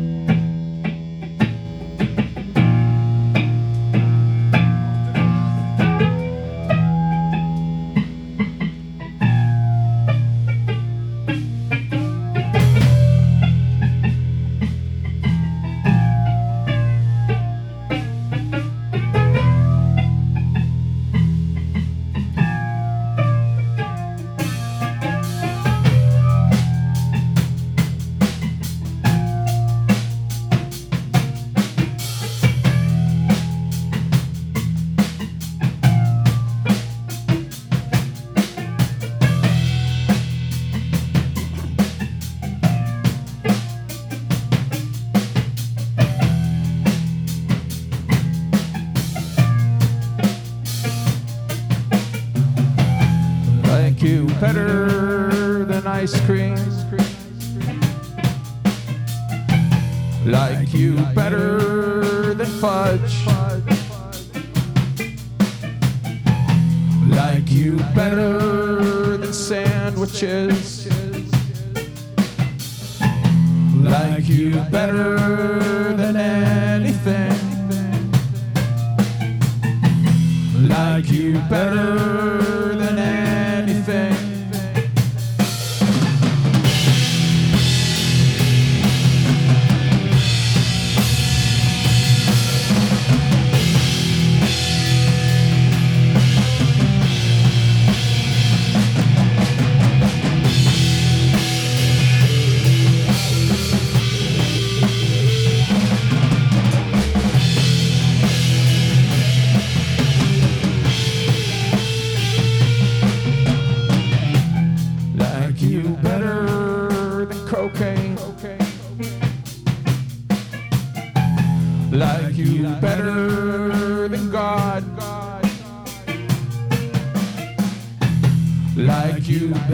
Better 54.39 55.65
than 55.65 55.87
ice 55.87 56.19
cream. 56.25 56.57
Like 60.25 60.73
you 60.73 60.97
better 61.15 62.33
than 62.35 62.45
fudge. 62.45 63.25
Like 67.07 67.49
you 67.49 67.77
better 67.95 69.17
than 69.17 69.33
sandwiches. 69.33 70.87
Like 73.81 74.27
you 74.27 74.51
better 74.69 75.17
than 75.95 76.15
anything. 76.15 77.33
Like 80.67 81.09
you 81.09 81.39
better 81.49 82.46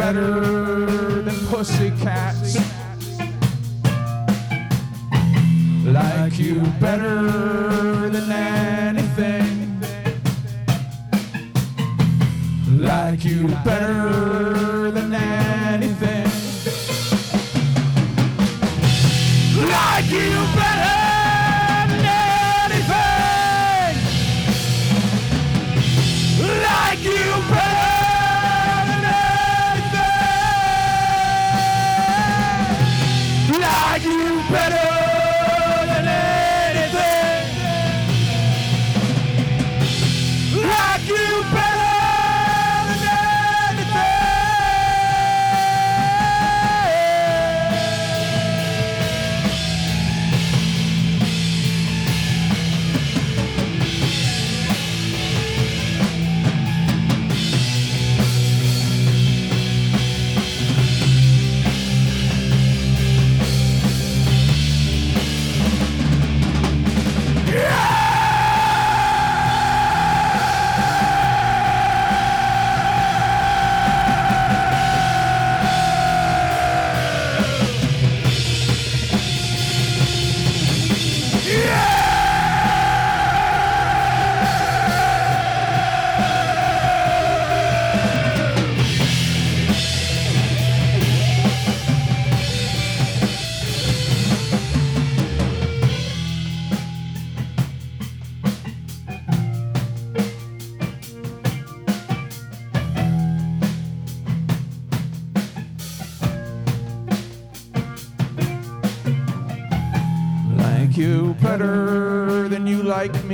better 0.03 1.21
than 1.21 1.35
pussycats. 1.47 2.42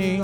Me. 0.00 0.18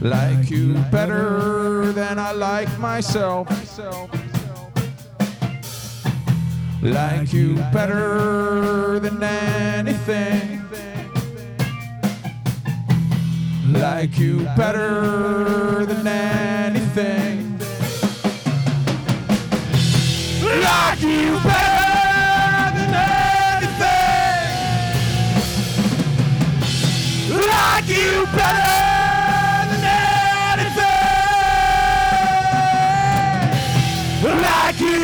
Like 0.00 0.50
you 0.50 0.74
better 0.92 1.92
than 1.92 2.18
I 2.18 2.32
like 2.32 2.72
myself. 2.78 3.48
Like 6.82 7.32
you 7.32 7.56
better 7.72 9.00
than 9.00 9.22
anything. 9.22 10.62
Like 13.72 14.18
you 14.18 14.44
better 14.56 15.84
than 15.86 16.06
anything. 16.06 17.58
Like 20.62 21.00
you 21.02 21.40
better 21.42 21.65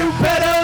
you 0.03 0.11
better 0.21 0.62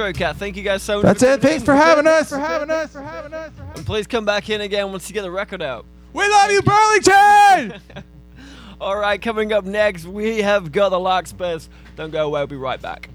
Astrocat, 0.00 0.36
thank 0.36 0.56
you 0.56 0.62
guys 0.62 0.82
so 0.82 0.96
much. 1.02 1.18
That's 1.18 1.20
for 1.22 1.26
it. 1.26 1.28
tuning 1.28 1.40
Thanks 1.42 1.62
in. 1.62 1.66
for 1.66 1.74
having 1.74 2.06
us. 2.06 2.30
For 2.30 2.38
having 2.38 2.70
us. 2.70 2.92
For 2.92 3.02
having 3.02 3.34
us. 3.34 3.52
And 3.76 3.84
please 3.84 4.06
come 4.06 4.24
back 4.24 4.48
in 4.48 4.62
again 4.62 4.90
once 4.90 5.08
you 5.08 5.14
get 5.14 5.22
the 5.22 5.30
record 5.30 5.60
out. 5.62 5.84
We 6.14 6.26
love 6.28 6.50
you, 6.50 6.62
Burlington. 6.62 7.80
All 8.80 8.96
right, 8.96 9.20
coming 9.20 9.52
up 9.52 9.64
next, 9.66 10.06
we 10.06 10.38
have 10.38 10.72
got 10.72 10.88
the 10.88 10.98
Larkspurs. 10.98 11.68
Don't 11.96 12.10
go 12.10 12.26
away, 12.26 12.40
we'll 12.40 12.46
be 12.46 12.56
right 12.56 12.80
back. 12.80 13.10